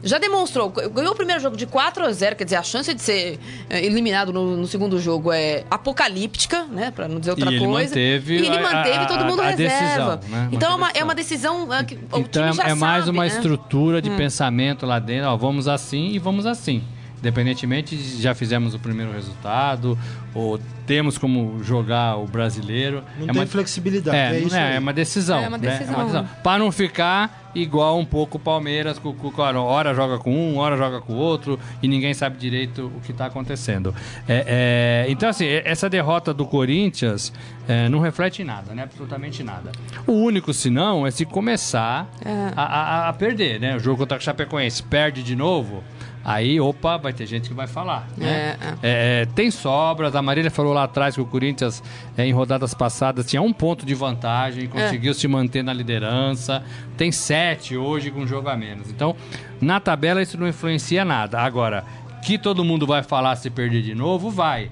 [0.04, 3.02] Já demonstrou, ganhou o primeiro jogo de 4 a 0 quer dizer, a chance de
[3.02, 3.40] ser
[3.70, 6.92] é, eliminado no, no, segundo jogo é apocalíptica, né?
[6.92, 7.90] Pra não dizer outra e ele coisa.
[7.90, 10.18] Manteve e ele manteve a, todo mundo a, a reserva.
[10.18, 10.50] Decisão, né?
[10.52, 13.28] Então é uma, é uma decisão é, que então é, é, mais sabe, uma né?
[13.28, 14.18] estrutura de hum.
[14.18, 16.84] pensamento lá dentro, ó, vamos assim e vamos assim.
[17.20, 19.98] Independentemente, já fizemos o primeiro resultado,
[20.36, 23.04] ou temos como jogar o brasileiro.
[23.18, 24.16] Não é tem uma, flexibilidade.
[24.16, 25.40] É, é, isso é, é uma decisão.
[25.40, 25.88] É uma decisão.
[25.88, 25.94] Né?
[25.94, 26.30] É uma decisão.
[26.44, 30.78] Para não ficar igual um pouco o Palmeiras, com, com, hora joga com um, hora
[30.78, 33.96] joga com o outro, e ninguém sabe direito o que está acontecendo.
[34.28, 37.34] É, é, então, assim, essa derrota do Corinthians
[37.68, 38.84] é, não reflete em nada, né?
[38.84, 39.72] Absolutamente nada.
[40.06, 42.54] O único, senão, é se começar É.
[42.56, 43.76] a, a, a perder, né?
[43.76, 45.84] O jogo contra o Chapecoense perde de novo.
[46.28, 48.06] Aí, opa, vai ter gente que vai falar.
[48.18, 48.28] Né?
[48.30, 50.14] É, É, tem sobras.
[50.14, 51.82] A Marília falou lá atrás que o Corinthians,
[52.18, 56.66] é, em rodadas passadas, tinha um ponto de vantagem, conseguiu se manter na liderança.
[56.98, 58.90] Tem sete hoje com um jogo a menos.
[58.90, 59.16] Então,
[59.62, 61.40] na tabela, isso não influencia nada.
[61.40, 61.86] Agora,
[62.22, 64.70] que todo mundo vai falar se perder de novo, vai.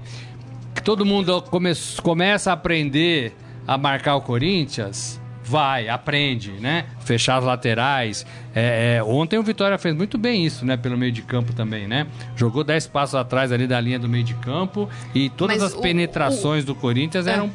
[0.74, 3.34] Que todo mundo come começa a aprender
[3.66, 5.18] a marcar o Corinthians.
[5.46, 6.86] Vai, aprende, né?
[7.00, 8.26] Fechar as laterais.
[8.54, 10.76] É, é, ontem o Vitória fez muito bem isso, né?
[10.76, 12.06] Pelo meio de campo também, né?
[12.34, 15.74] Jogou 10 passos atrás ali da linha do meio de campo e todas Mas as
[15.74, 17.32] o- penetrações do Corinthians É.
[17.34, 17.50] eram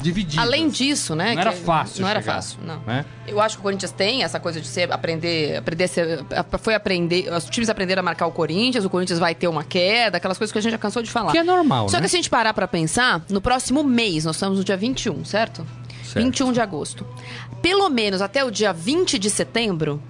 [0.00, 0.44] divididas.
[0.44, 1.34] Além disso, né?
[1.34, 2.80] Não era fácil Não era chegar, fácil, não.
[2.86, 3.04] né?
[3.26, 6.24] Eu acho que o Corinthians tem essa coisa de ser aprender, aprender a ser,
[6.60, 10.16] foi aprender, os times aprenderam a marcar o Corinthians, o Corinthians vai ter uma queda,
[10.16, 11.32] aquelas coisas que a gente já cansou de falar.
[11.32, 12.02] Que é normal, Só né?
[12.04, 15.24] que se a gente parar pra pensar, no próximo mês, nós estamos no dia 21,
[15.24, 15.64] certo?
[16.22, 16.26] Certo.
[16.26, 17.06] 21 de agosto.
[17.62, 20.02] Pelo menos até o dia 20 de setembro,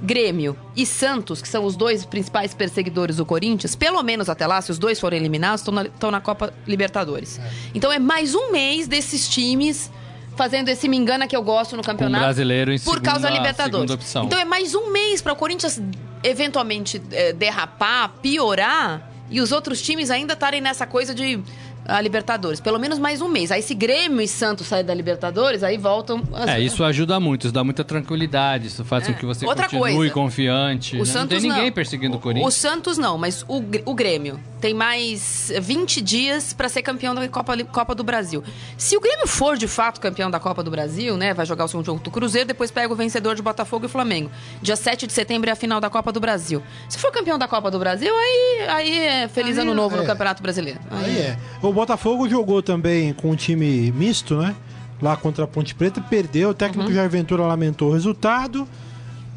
[0.00, 4.60] Grêmio e Santos, que são os dois principais perseguidores do Corinthians, pelo menos até lá,
[4.62, 7.40] se os dois forem eliminados, estão na, estão na Copa Libertadores.
[7.74, 9.90] Então é mais um mês desses times
[10.36, 12.22] fazendo esse me engana que eu gosto no campeonato.
[12.22, 14.04] brasileiro em Por causa da segunda- Libertadores.
[14.04, 14.26] segunda.
[14.26, 15.80] Então é mais um mês para o Corinthians
[16.22, 21.40] eventualmente eh, derrapar, piorar e os outros times ainda estarem nessa coisa de
[21.88, 22.60] a Libertadores.
[22.60, 23.50] Pelo menos mais um mês.
[23.50, 26.22] Aí se Grêmio e Santos saírem da Libertadores, aí voltam.
[26.34, 29.48] as- É, isso ajuda muito, isso dá muita tranquilidade, isso faz com que você É.
[29.48, 30.96] Outra continue coisa, confiante.
[30.96, 31.04] O né?
[31.06, 31.72] Santos não tem ninguém não.
[31.72, 32.54] perseguindo o O Corinthians.
[32.54, 37.56] Santos não, mas o, o Grêmio tem mais 20 dias para ser campeão da Copa,
[37.64, 38.42] Copa do Brasil.
[38.76, 41.68] Se o Grêmio for de fato campeão da Copa do Brasil, né, vai jogar o
[41.68, 44.30] segundo jogo do Cruzeiro, depois pega o vencedor de Botafogo e Flamengo.
[44.60, 46.62] Dia 7 de setembro é a final da Copa do Brasil.
[46.88, 50.00] Se for campeão da Copa do Brasil, aí, aí é feliz Aí ano novo é.
[50.00, 50.80] no Campeonato Brasileiro.
[50.90, 51.38] Aí é.
[51.62, 54.52] O Botafogo jogou também com um time misto, né?
[55.00, 56.50] Lá contra a Ponte Preta, perdeu.
[56.50, 58.66] O técnico Jair Ventura lamentou o resultado.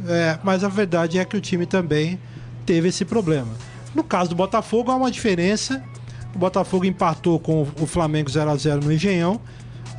[0.08, 2.20] é, mas a verdade é que o time também
[2.66, 3.54] teve esse problema.
[3.94, 5.84] No caso do Botafogo, há uma diferença.
[6.34, 9.40] O Botafogo empatou com o Flamengo 0 a 0 no Engenhão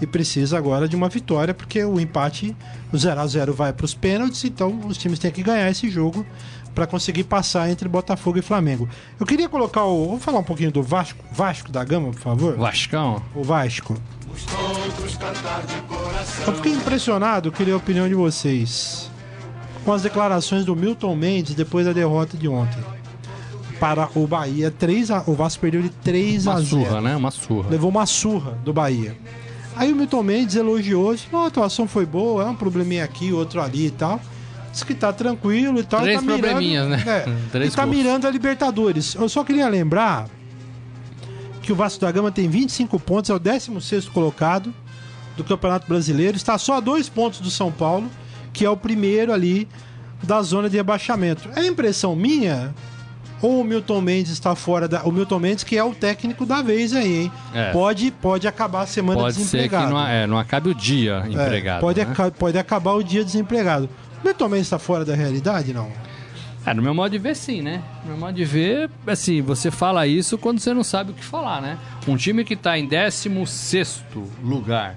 [0.01, 2.57] e precisa agora de uma vitória, porque o empate,
[2.93, 5.89] o 0 a 0 vai para os pênaltis, então os times têm que ganhar esse
[5.89, 6.27] jogo
[6.75, 8.89] para conseguir passar entre Botafogo e Flamengo.
[9.21, 10.07] Eu queria colocar o.
[10.07, 12.57] Vamos falar um pouquinho do Vasco, Vasco da Gama, por favor?
[12.57, 13.23] Vascão?
[13.35, 13.97] O Vasco.
[16.47, 19.11] Eu fiquei impressionado, queria a opinião de vocês,
[19.85, 22.83] com as declarações do Milton Mendes depois da derrota de ontem.
[23.79, 26.67] Para o Bahia, 3 a, o Vasco perdeu de 3 Uma a 0.
[26.69, 27.17] surra, né?
[27.17, 27.69] Uma surra.
[27.69, 29.17] Levou uma surra do Bahia.
[29.75, 33.33] Aí o Milton Mendes elogiou, disse, "Não, a atuação foi boa, é um probleminha aqui,
[33.33, 34.21] outro ali e tal.
[34.73, 36.01] Diz que tá tranquilo e tal.
[36.01, 37.03] Três tá mirando- probleminhas, né?
[37.07, 37.21] É,
[37.53, 37.97] Três e tá gols.
[37.97, 39.15] mirando a Libertadores.
[39.15, 40.27] Eu só queria lembrar
[41.63, 44.73] que o Vasco da Gama tem 25 pontos, é o 16º colocado
[45.37, 46.37] do Campeonato Brasileiro.
[46.37, 48.11] Está só a dois pontos do São Paulo,
[48.53, 49.69] que é o primeiro ali
[50.23, 51.49] da zona de rebaixamento.
[51.55, 52.75] É impressão minha?
[53.41, 55.03] Ou o Milton Mendes está fora da.
[55.03, 57.33] O Milton Mendes, que é o técnico da vez aí, hein?
[57.53, 57.73] É.
[57.73, 59.91] Pode, pode acabar a semana Pode ser que desempregado.
[59.93, 61.81] não, é, não acabe o dia É, empregado.
[61.81, 62.07] pode, né?
[62.11, 63.89] aca- pode acabar o dia desempregado.
[64.23, 65.91] O Milton Mendes está fora da realidade, não?
[66.65, 67.83] É, no meu modo de ver, sim, né?
[68.05, 71.25] No meu modo de ver, assim, você fala isso quando você não sabe o que
[71.25, 71.77] falar, né?
[72.07, 74.05] Um time que tá em 16
[74.45, 74.97] lugar,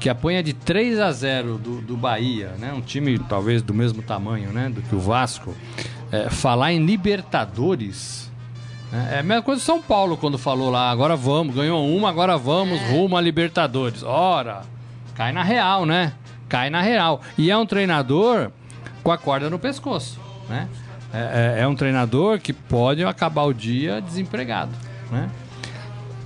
[0.00, 2.72] que apanha de 3 a 0 do, do Bahia, né?
[2.72, 4.70] Um time talvez do mesmo tamanho, né?
[4.70, 5.54] Do que o Vasco.
[6.10, 8.30] É, falar em Libertadores.
[8.90, 9.16] né?
[9.16, 12.38] É a mesma coisa do São Paulo quando falou lá, agora vamos, ganhou uma, agora
[12.38, 14.02] vamos, rumo a Libertadores.
[14.02, 14.62] Ora,
[15.14, 16.14] cai na real, né?
[16.48, 17.20] Cai na real.
[17.36, 18.50] E é um treinador
[19.02, 20.68] com a corda no pescoço, né?
[21.12, 24.72] É, é- é um treinador que pode acabar o dia desempregado,
[25.10, 25.28] né?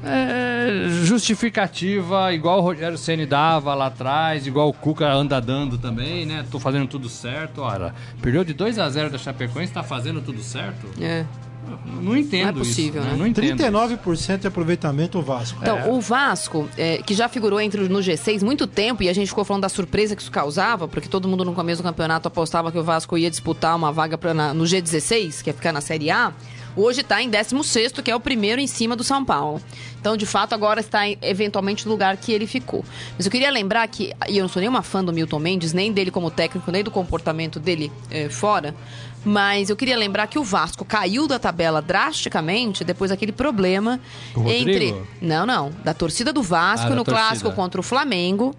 [0.05, 0.69] É,
[1.05, 6.45] justificativa, igual o Rogério Ceni dava lá atrás, igual o Cuca anda dando também, né?
[6.49, 7.63] Tô fazendo tudo certo.
[7.63, 10.87] Ora, perdeu de 2 a 0 da Chapecoense, tá fazendo tudo certo?
[11.03, 11.25] É.
[12.03, 13.11] Não entendo Não é possível, isso.
[13.13, 13.17] né?
[13.19, 13.59] Não entendo.
[13.59, 15.59] 39% de aproveitamento o Vasco.
[15.61, 19.29] Então, o Vasco, é, que já figurou entre no G6 muito tempo, e a gente
[19.29, 22.71] ficou falando da surpresa que isso causava, porque todo mundo no começo do campeonato apostava
[22.71, 25.81] que o Vasco ia disputar uma vaga pra, na- no G16, que é ficar na
[25.81, 26.33] Série A.
[26.79, 29.63] Hoje está em 16º, que é o primeiro em cima do São Paulo.
[29.99, 32.85] Então, de fato, agora está em, eventualmente no lugar que ele ficou.
[33.17, 35.91] Mas eu queria lembrar que, e eu não sou nenhuma fã do Milton Mendes, nem
[35.91, 38.75] dele como técnico, nem do comportamento dele eh, fora,
[39.27, 43.99] mas eu queria lembrar que o Vasco caiu da tabela drasticamente depois daquele problema
[44.47, 44.95] entre.
[45.21, 45.73] Não, não.
[45.83, 48.55] Da torcida do Vasco Ah, no clássico contra o Flamengo.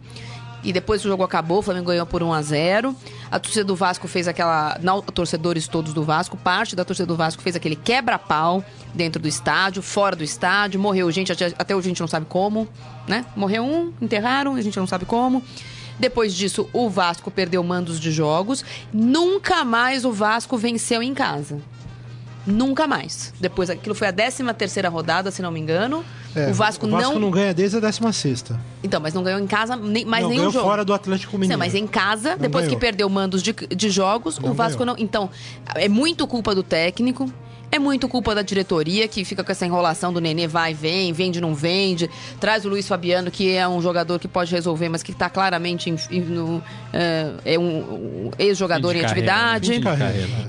[0.63, 2.95] E depois o jogo acabou, o Flamengo ganhou por 1 a 0
[3.31, 4.77] A torcida do Vasco fez aquela.
[4.81, 8.61] Não, torcedores todos do Vasco, parte da torcida do Vasco fez aquele quebra-pau
[8.93, 10.81] dentro do estádio, fora do estádio.
[10.81, 12.67] Morreu gente, até, até hoje a gente não sabe como,
[13.07, 13.25] né?
[13.37, 15.41] Morreu um, enterraram, a gente não sabe como.
[15.99, 18.63] Depois disso, o Vasco perdeu mandos de jogos.
[18.93, 21.59] Nunca mais o Vasco venceu em casa.
[22.47, 23.33] Nunca mais.
[23.41, 26.03] Depois, aquilo foi a 13 terceira rodada, se não me engano.
[26.33, 27.19] É, o Vasco, o Vasco não...
[27.19, 28.45] não ganha desde a 16
[28.81, 30.65] Então, mas não ganhou em casa nem, mais não, nenhum ganhou jogo.
[30.65, 31.59] fora do Atlético Mineiro.
[31.59, 32.79] Mas em casa, depois ganhou.
[32.79, 34.95] que perdeu mandos de, de jogos, Não o Vasco ganhou.
[34.95, 35.03] não.
[35.03, 35.29] Então,
[35.75, 37.29] é muito culpa do técnico.
[37.69, 41.41] É muito culpa da diretoria, que fica com essa enrolação do Nenê vai vem, vende
[41.41, 42.09] não vende.
[42.39, 45.89] Traz o Luiz Fabiano, que é um jogador que pode resolver, mas que está claramente
[45.89, 46.63] em- em- no,
[46.93, 47.63] é, é um,
[48.27, 49.71] um ex-jogador em atividade.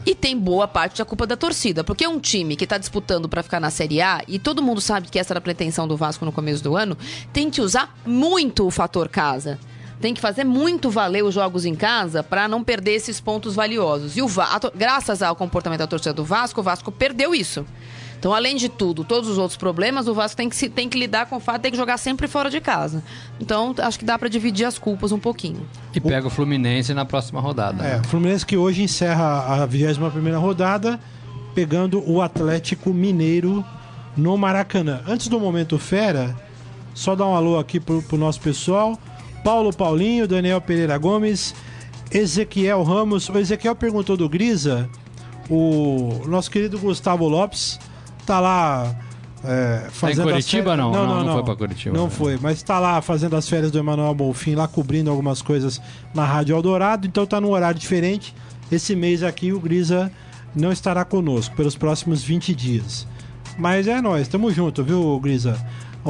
[0.07, 1.83] E tem boa parte da culpa da torcida.
[1.83, 4.81] Porque é um time que tá disputando pra ficar na Série A, e todo mundo
[4.81, 6.97] sabe que essa era a pretensão do Vasco no começo do ano,
[7.33, 9.59] tem que usar muito o fator casa.
[10.01, 14.17] Tem que fazer muito valer os jogos em casa pra não perder esses pontos valiosos.
[14.17, 17.35] E o Va- a to- graças ao comportamento da torcida do Vasco, o Vasco perdeu
[17.35, 17.67] isso.
[18.17, 20.99] Então, além de tudo, todos os outros problemas, o Vasco tem que, se- tem que
[20.99, 23.03] lidar com o fato de ter que jogar sempre fora de casa.
[23.41, 25.65] Então, acho que dá pra dividir as culpas um pouquinho.
[25.95, 27.85] E pega o Fluminense na próxima rodada.
[27.85, 28.03] É, né?
[28.05, 30.99] o Fluminense que hoje encerra a 21 rodada,
[31.55, 33.65] pegando o Atlético Mineiro
[34.17, 35.01] no Maracanã.
[35.09, 36.37] Antes do momento fera,
[36.95, 38.99] só dar um alô aqui pro, pro nosso pessoal.
[39.49, 41.55] Paulo Paulinho, Daniel Pereira Gomes,
[42.11, 43.31] Ezequiel Ramos.
[43.31, 44.91] O Ezequiel perguntou do Grisa.
[45.49, 47.81] O nosso querido Gustavo Lopes
[48.27, 48.95] tá lá
[49.43, 50.93] é, fazendo as Curitiba, férias- não?
[50.93, 51.97] Não, não foi pra Curitiba.
[51.97, 55.81] Não foi, mas tá lá fazendo as férias do Emanuel Bonfim, lá cobrindo algumas coisas
[56.15, 58.35] na Rádio Eldorado, então tá num horário diferente.
[58.71, 60.13] Esse mês aqui o Grisa
[60.55, 63.07] não estará conosco pelos próximos 20 dias.
[63.57, 65.59] Mas é nós, tamo junto, viu, Grisa?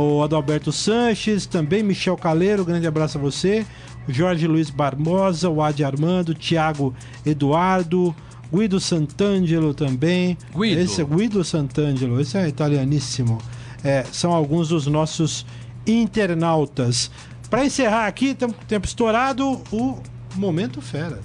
[0.00, 3.66] O Adalberto Sanches, também Michel Caleiro, grande abraço a você.
[4.06, 6.94] Jorge Luiz Barbosa, o Adi Armando, Thiago
[7.26, 8.14] Eduardo,
[8.54, 10.38] Guido Santangelo também.
[10.56, 10.80] Guido.
[10.80, 13.38] Esse é Guido Santangelo, esse é italianíssimo.
[13.82, 15.44] É, são alguns dos nossos
[15.84, 17.10] internautas.
[17.50, 19.98] Para encerrar aqui, tem tempo estourado, o
[20.36, 21.18] Momento Fera.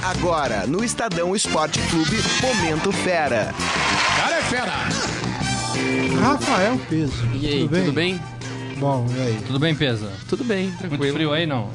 [0.00, 3.52] Agora, no Estadão Esporte Clube, Momento Fera.
[4.16, 5.21] Cara é fera.
[6.20, 7.26] Rafael Peso.
[7.34, 8.20] E aí, tudo bem?
[8.78, 9.38] Bom, e aí?
[9.46, 10.10] Tudo bem, Pesa?
[10.28, 11.14] Tudo bem, Muito tranquilo.
[11.14, 11.68] frio aí, não?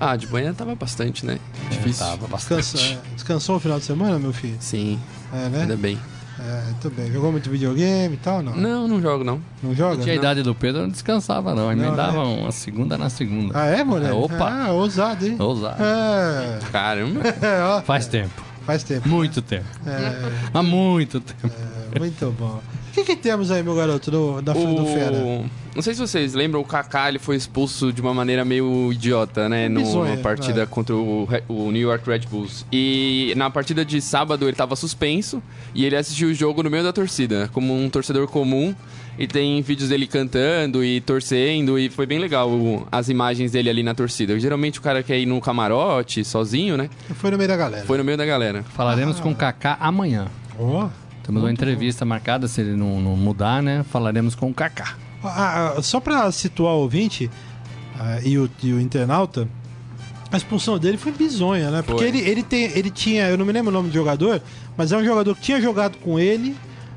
[0.00, 1.38] Ah, de manhã tava bastante, né?
[1.70, 2.04] Difícil.
[2.04, 2.62] Tava bastante.
[2.62, 4.56] Descansa, é, descansou o final de semana, meu filho?
[4.60, 4.98] Sim,
[5.32, 5.60] É, né?
[5.62, 5.98] ainda bem.
[6.40, 7.12] É, tudo bem.
[7.12, 8.56] Jogou muito videogame e tal, não?
[8.56, 9.40] Não, não jogo não.
[9.62, 10.02] Não joga?
[10.02, 11.70] Tinha a idade do Pedro, não descansava, não.
[11.70, 13.52] Emendava Não, uma segunda na segunda.
[13.60, 14.10] Ah, é, moleque?
[14.10, 14.50] É, opa.
[14.50, 15.36] Ah, ousado, hein?
[15.38, 15.80] Ousado.
[15.82, 17.20] É, Caramba.
[17.28, 18.42] é, Faz tempo.
[18.66, 19.08] faz tempo.
[19.08, 19.66] Muito tempo.
[19.86, 21.54] É, Há muito tempo.
[21.94, 22.60] é, muito bom.
[22.92, 25.16] O que, que temos aí, meu garoto, do, da do Fera?
[25.16, 25.46] O...
[25.74, 29.48] Não sei se vocês lembram, o Kaká ele foi expulso de uma maneira meio idiota,
[29.48, 29.66] né?
[29.66, 30.66] No- Bizonha, numa partida é.
[30.66, 32.66] contra o, o New York Red Bulls.
[32.70, 35.42] E na partida de sábado ele tava suspenso
[35.74, 38.74] e ele assistiu o jogo no meio da torcida, como um torcedor comum.
[39.18, 43.70] E tem vídeos dele cantando e torcendo, e foi bem legal o- as imagens dele
[43.70, 44.38] ali na torcida.
[44.38, 46.90] Geralmente o cara quer ir no camarote, sozinho, né?
[47.14, 47.86] Foi no meio da galera.
[47.86, 48.62] Foi no meio da galera.
[48.74, 50.26] Falaremos com o Kaká amanhã.
[50.58, 50.88] Ó.
[51.22, 53.84] Temos uma entrevista marcada, se ele não, não mudar, né?
[53.90, 54.96] Falaremos com o Kaká.
[55.22, 57.30] Ah, ah, só pra situar o ouvinte
[57.98, 59.48] ah, e, o, e o internauta,
[60.32, 61.82] a expulsão dele foi bizonha, né?
[61.82, 62.08] Porque Foi.
[62.08, 64.42] ele, ele, tem, ele tinha, eu não me lembro o nome do jogador,
[64.76, 66.56] mas é um jogador que tinha jogado com ele,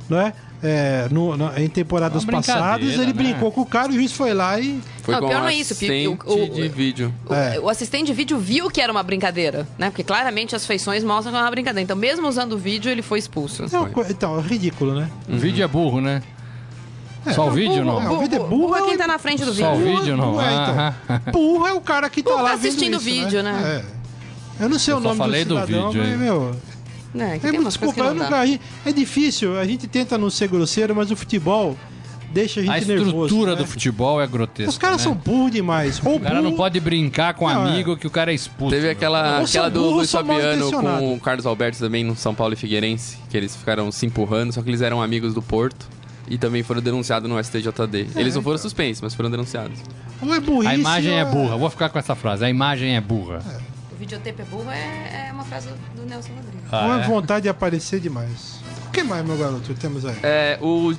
[0.10, 0.34] não é?
[0.68, 3.14] É, no- na- em temporadas Uma passadas, ele né?
[3.14, 4.80] brincou com o cara, o juiz foi lá e.
[5.04, 6.08] Foi Não, com pior um não é isso, Pipe.
[6.08, 7.14] O- assistente o- de vídeo.
[7.30, 7.60] O, É.
[7.60, 9.92] o assistente de vídeo viu que era uma brincadeira, né?
[9.92, 11.84] Porque claramente as feições mostram que é uma brincadeira.
[11.84, 13.66] Então, mesmo usando o vídeo, ele foi expulso.
[13.72, 15.08] Não, co- então, é ridículo, né?
[15.30, 16.24] O vídeo é burro, né?
[17.34, 18.14] Só o vídeo burro, não?
[18.16, 19.98] o vídeo é burro, é quem é- tá na frente do Só o vídeo.
[19.98, 20.42] vídeo não?
[20.42, 20.74] É, então.
[20.74, 20.94] Aham.
[21.32, 23.84] Burro é o cara que tá Burro lá tá assistindo o isso, vídeo, né?
[24.60, 24.64] É.
[24.64, 26.12] Eu não sei Eu o nome falei do do cidadão, vídeo, mas,
[26.56, 26.62] hein?
[27.16, 27.72] É, que É, tem não
[28.46, 31.78] gente- é difícil, a gente tenta não ser grosseiro, mas o futebol
[32.32, 33.46] deixa a gente A estrutura nervoso.
[33.46, 33.56] né?
[33.56, 34.70] do futebol é grotesca.
[34.70, 35.04] Os caras né?
[35.04, 36.02] são burros demais.
[36.04, 37.72] Ou O cara não burro- pode brincar com Não, é.
[37.72, 38.74] amigo que o cara é expulso.
[38.76, 38.92] Teve né?
[38.92, 42.58] aquela, Ou aquela do Luiz Fabiano com o Carlos Alberto também no São Paulo e
[42.58, 45.88] Figueirense, que eles ficaram se empurrando, só que eles eram amigos do Porto
[46.28, 48.08] e também foram denunciados no STJD.
[48.16, 49.80] É, Eles não foram suspensos, mas foram denunciados.
[50.22, 50.68] Ou é burrice.
[50.74, 51.56] A imagem ou é burra.
[51.56, 52.44] Vou ficar com essa frase.
[52.44, 53.40] A imagem é burra.
[53.96, 56.68] O videotape é burro é, é uma frase do Nelson Rodrigues.
[56.72, 57.08] Ah, é é?
[57.08, 58.60] vontade de aparecer demais.
[58.88, 60.16] O que mais, meu garoto, temos aí?
[60.22, 60.94] É, o,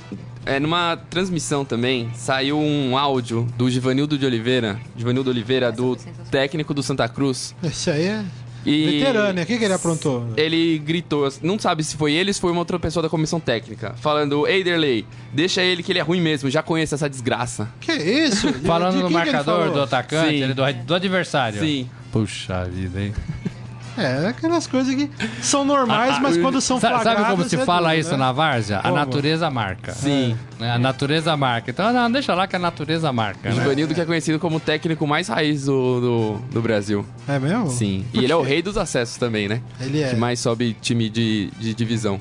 [0.45, 5.97] é, numa transmissão também, saiu um áudio do Givanildo de Oliveira, Givanildo Oliveira, do foi
[5.99, 6.31] sensacional.
[6.31, 7.55] técnico do Santa Cruz.
[7.63, 8.23] Esse aí é
[8.65, 9.43] E veterano, né?
[9.43, 10.27] O que, que ele aprontou?
[10.35, 13.39] Ele gritou, não sabe se foi ele ou se foi uma outra pessoa da comissão
[13.39, 17.67] técnica, falando: Ei, Derley, deixa ele que ele é ruim mesmo, já conheço essa desgraça.
[17.79, 18.51] Que isso?
[18.59, 19.73] De- Falando no quem que ele marcador falou?
[19.73, 20.43] do atacante, Sim.
[20.43, 21.59] ele do, do adversário.
[21.59, 21.89] Sim.
[22.11, 23.13] Puxa vida, hein?
[23.99, 25.09] É, aquelas coisas que
[25.41, 27.19] são normais, Ah, ah, mas quando são Sa- flagradas...
[27.23, 28.17] Sabe como se é fala duro, isso né?
[28.17, 28.79] na várzea?
[28.83, 29.91] A natureza marca.
[29.91, 30.37] Sim.
[30.59, 30.69] Né?
[30.71, 31.71] A natureza marca.
[31.71, 33.49] Então, não, deixa lá que a natureza marca.
[33.49, 33.59] O Né?
[33.59, 37.03] Givanildo que é conhecido como o técnico mais raiz do, do, do Brasil.
[37.27, 37.71] É mesmo?
[37.71, 38.05] Sim.
[38.13, 38.49] Por E ele é o quê?
[38.49, 39.63] rei dos acessos também, né?
[39.81, 40.09] Ele é.
[40.11, 42.19] Que mais sobe time de, de divisão.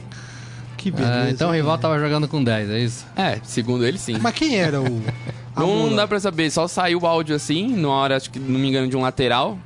[0.78, 1.12] Que beleza.
[1.26, 3.06] Ah, então o rival tava jogando com 10, é isso?
[3.14, 4.16] É, segundo ele, sim.
[4.18, 5.02] Mas quem era o...
[5.54, 8.58] a Não dá pra saber, só saiu o áudio assim, na hora, acho que não
[8.58, 9.58] me engano, de um lateral.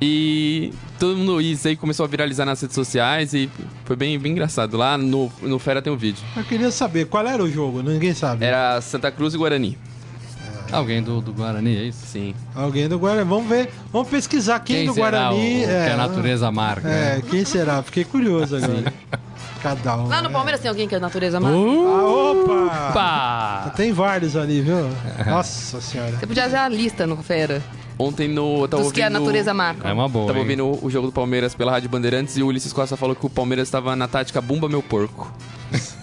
[0.00, 3.48] E todo mundo, isso aí começou a viralizar nas redes sociais e
[3.84, 4.76] foi bem, bem engraçado.
[4.76, 6.22] Lá no, no Fera tem um vídeo.
[6.36, 7.82] Eu queria saber, qual era o jogo?
[7.82, 8.44] Ninguém sabe.
[8.44, 9.78] Era Santa Cruz e Guarani.
[10.70, 12.04] Alguém do, do Guarani, é isso?
[12.06, 12.34] Sim.
[12.54, 13.28] Alguém do Guarani.
[13.28, 15.64] Vamos ver, vamos pesquisar quem, do será Guarani...
[15.64, 16.88] o, o é, que a natureza marca?
[16.88, 17.22] É, né?
[17.30, 17.82] quem será?
[17.82, 18.92] Fiquei curioso agora.
[19.62, 20.08] Cada um.
[20.08, 20.34] Lá no né?
[20.34, 21.56] Palmeiras tem alguém que é natureza marca?
[21.56, 21.86] Uh!
[21.86, 22.92] Ah, opa!
[22.92, 23.72] Pá!
[23.76, 24.88] Tem vários ali, viu?
[25.24, 26.12] Nossa senhora.
[26.12, 27.62] Você podia fazer a lista no Fera.
[27.98, 28.62] Ontem no.
[28.62, 29.88] Eu tava Dos que a ouvindo- natureza marca.
[29.88, 30.26] É uma boa.
[30.26, 30.44] Tava hein?
[30.44, 33.30] ouvindo o jogo do Palmeiras pela Rádio Bandeirantes e o Ulisses Costa falou que o
[33.30, 35.32] Palmeiras estava na tática Bumba Meu Porco.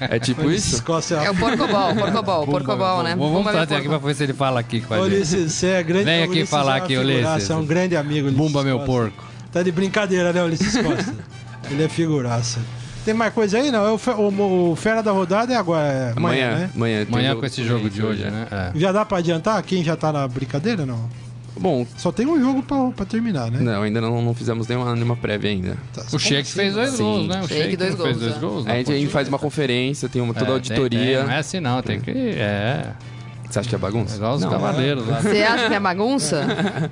[0.00, 0.82] É tipo isso?
[0.82, 3.10] Costa É o porcobol, porcobol, porcobol, né?
[3.10, 5.06] Vamos Bumba meu trazer aqui pra ver se ele fala aqui com a gente.
[5.14, 6.04] Ulisses, você é grande.
[6.04, 7.50] Vem aqui Ulisses falar é aqui, figuraça, Ulisses.
[7.50, 8.92] É um grande amigo, Ulisses Bumba meu Costa.
[8.92, 9.24] porco.
[9.52, 11.14] Tá de brincadeira, né, Ulisses Costa?
[11.70, 12.58] Ele é figuraça.
[13.04, 13.70] Tem mais coisa aí?
[13.70, 16.70] Não, o, fe- o- o Fera da Rodada é agora, é amanhã, Amanhã, né?
[16.74, 17.06] amanhã.
[17.08, 18.30] Amanhã com esse jogo de hoje, é.
[18.32, 18.46] né?
[18.50, 18.72] É.
[18.78, 21.08] Já dá pra adiantar quem já tá na brincadeira, não?
[21.60, 23.58] Bom, Só tem um jogo pra, pra terminar, né?
[23.60, 25.76] não, ainda não, não fizemos nenhuma, nenhuma prévia ainda.
[25.92, 26.52] Tá, O Sheik assim?
[26.52, 27.02] fez dois Sim.
[27.02, 27.40] gols, né?
[27.42, 28.40] O Sheik, dois não fez gols, dois né?
[28.40, 28.66] gols.
[28.66, 31.24] A gente, a gente faz uma conferência, tem uma, toda a auditoria.
[31.24, 32.10] não é assim não, tem que...
[32.10, 32.92] É,
[33.48, 34.14] Você acha que é bagunça?
[34.14, 35.20] é igual os Não, cavaleiros lá.
[35.20, 36.46] Você acha que é bagunça?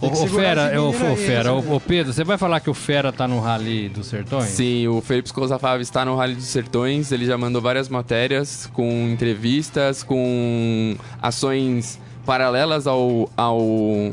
[0.00, 2.22] Ô, Tem que ô, segurar Fera, ô, ô, aí, Fera, ô, esse- ô, Pedro, você
[2.22, 4.44] vai falar que o Fera tá no Rally dos Sertões?
[4.44, 7.10] Sim, o Felipe Souza Fábio está no Rally dos Sertões.
[7.10, 11.98] Ele já mandou várias matérias com entrevistas, com ações
[12.28, 13.58] paralelas ao, ao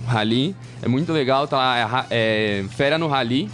[0.07, 0.55] Rally.
[0.81, 3.49] É muito legal, tá lá, é é, Fera no Rally.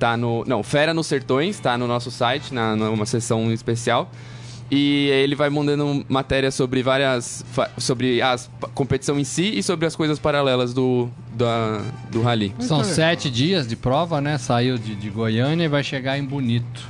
[0.00, 4.10] Tá no, não, Fera nos Sertões, tá no nosso site, na, numa seção especial.
[4.68, 7.44] E ele vai mandando matérias sobre várias.
[7.78, 8.36] sobre a
[8.74, 11.80] competição em si e sobre as coisas paralelas do, da,
[12.10, 12.52] do Rally.
[12.58, 14.38] São sete dias de prova, né?
[14.38, 16.82] Saiu de, de Goiânia e vai chegar em Bonito.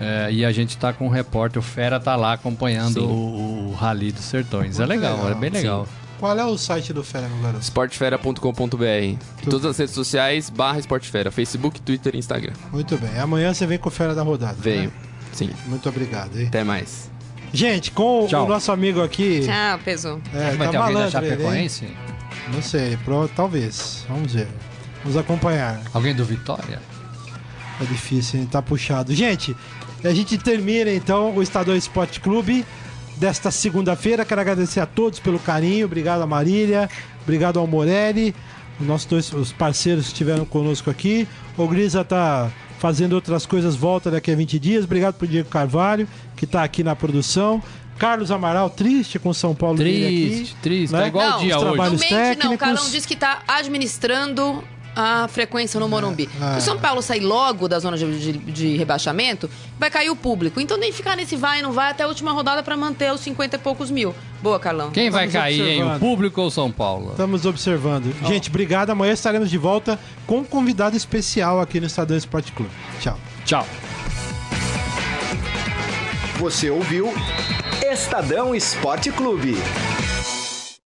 [0.00, 3.06] É, e a gente tá com o repórter, o Fera tá lá acompanhando Sim.
[3.06, 4.80] o, o Rally dos Sertões.
[4.80, 5.30] é legal, legal.
[5.30, 5.86] é bem legal.
[6.18, 7.62] Qual é o site do Fera, meu garoto?
[7.62, 8.84] Sportfera.com.br.
[8.84, 11.30] Em todas as redes sociais, barra Sportfera.
[11.30, 12.52] Facebook, Twitter e Instagram.
[12.72, 13.18] Muito bem.
[13.20, 14.56] Amanhã você vem com o Fera da Rodada.
[14.58, 14.84] Veio.
[14.84, 14.90] né?
[15.32, 15.50] Sim.
[15.66, 16.46] Muito obrigado, hein?
[16.48, 17.10] Até mais.
[17.52, 18.44] Gente, com Tchau.
[18.46, 19.42] o nosso amigo aqui.
[19.44, 20.20] Tchau, peso.
[20.34, 21.10] É, vai tá ter alguém da ele?
[21.10, 21.88] Chapecoense?
[22.52, 24.04] Não sei, pro- talvez.
[24.08, 24.48] Vamos ver.
[25.04, 25.80] Vamos acompanhar.
[25.94, 26.80] Alguém do Vitória?
[27.80, 28.46] É difícil, hein?
[28.50, 29.14] Tá puxado.
[29.14, 29.56] Gente,
[30.02, 32.66] a gente termina então o Estadão Esporte Clube
[33.18, 34.24] desta segunda-feira.
[34.24, 35.86] Quero agradecer a todos pelo carinho.
[35.86, 36.88] Obrigado a Marília,
[37.22, 38.34] obrigado ao Morelli,
[38.80, 41.26] os nossos dois os parceiros que estiveram conosco aqui.
[41.56, 44.84] O Grisa tá fazendo outras coisas, volta daqui a 20 dias.
[44.84, 46.06] Obrigado pro Diego Carvalho,
[46.36, 47.62] que tá aqui na produção.
[47.98, 50.92] Carlos Amaral, triste com São Paulo dele Triste, aqui, triste.
[50.92, 51.00] né?
[51.00, 51.76] Tá igual Não, o dia hoje.
[51.76, 52.08] Não mente, não.
[52.08, 52.54] técnicos.
[52.54, 54.62] O Carlão disse que tá administrando
[55.00, 56.28] a frequência no Morumbi.
[56.42, 56.54] é.
[56.54, 60.16] Se o São Paulo sair logo da zona de, de- de rebaixamento, vai cair o
[60.16, 60.60] público.
[60.60, 63.20] Então nem ficar nesse vai e não vai até a última rodada pra manter os
[63.20, 64.12] 50 e poucos mil.
[64.42, 64.90] Boa, Carlão.
[64.90, 65.84] Quem vai Estamos cair, hein?
[65.84, 67.10] O público ou São Paulo?
[67.12, 68.12] Estamos observando.
[68.26, 68.90] Gente, obrigado.
[68.90, 72.70] Amanhã estaremos de volta com um convidado especial aqui no Estadão Esporte Clube.
[73.00, 73.16] Tchau.
[73.44, 73.66] Tchau.
[76.38, 77.12] Você ouviu
[77.90, 79.56] Estadão Esporte Clube.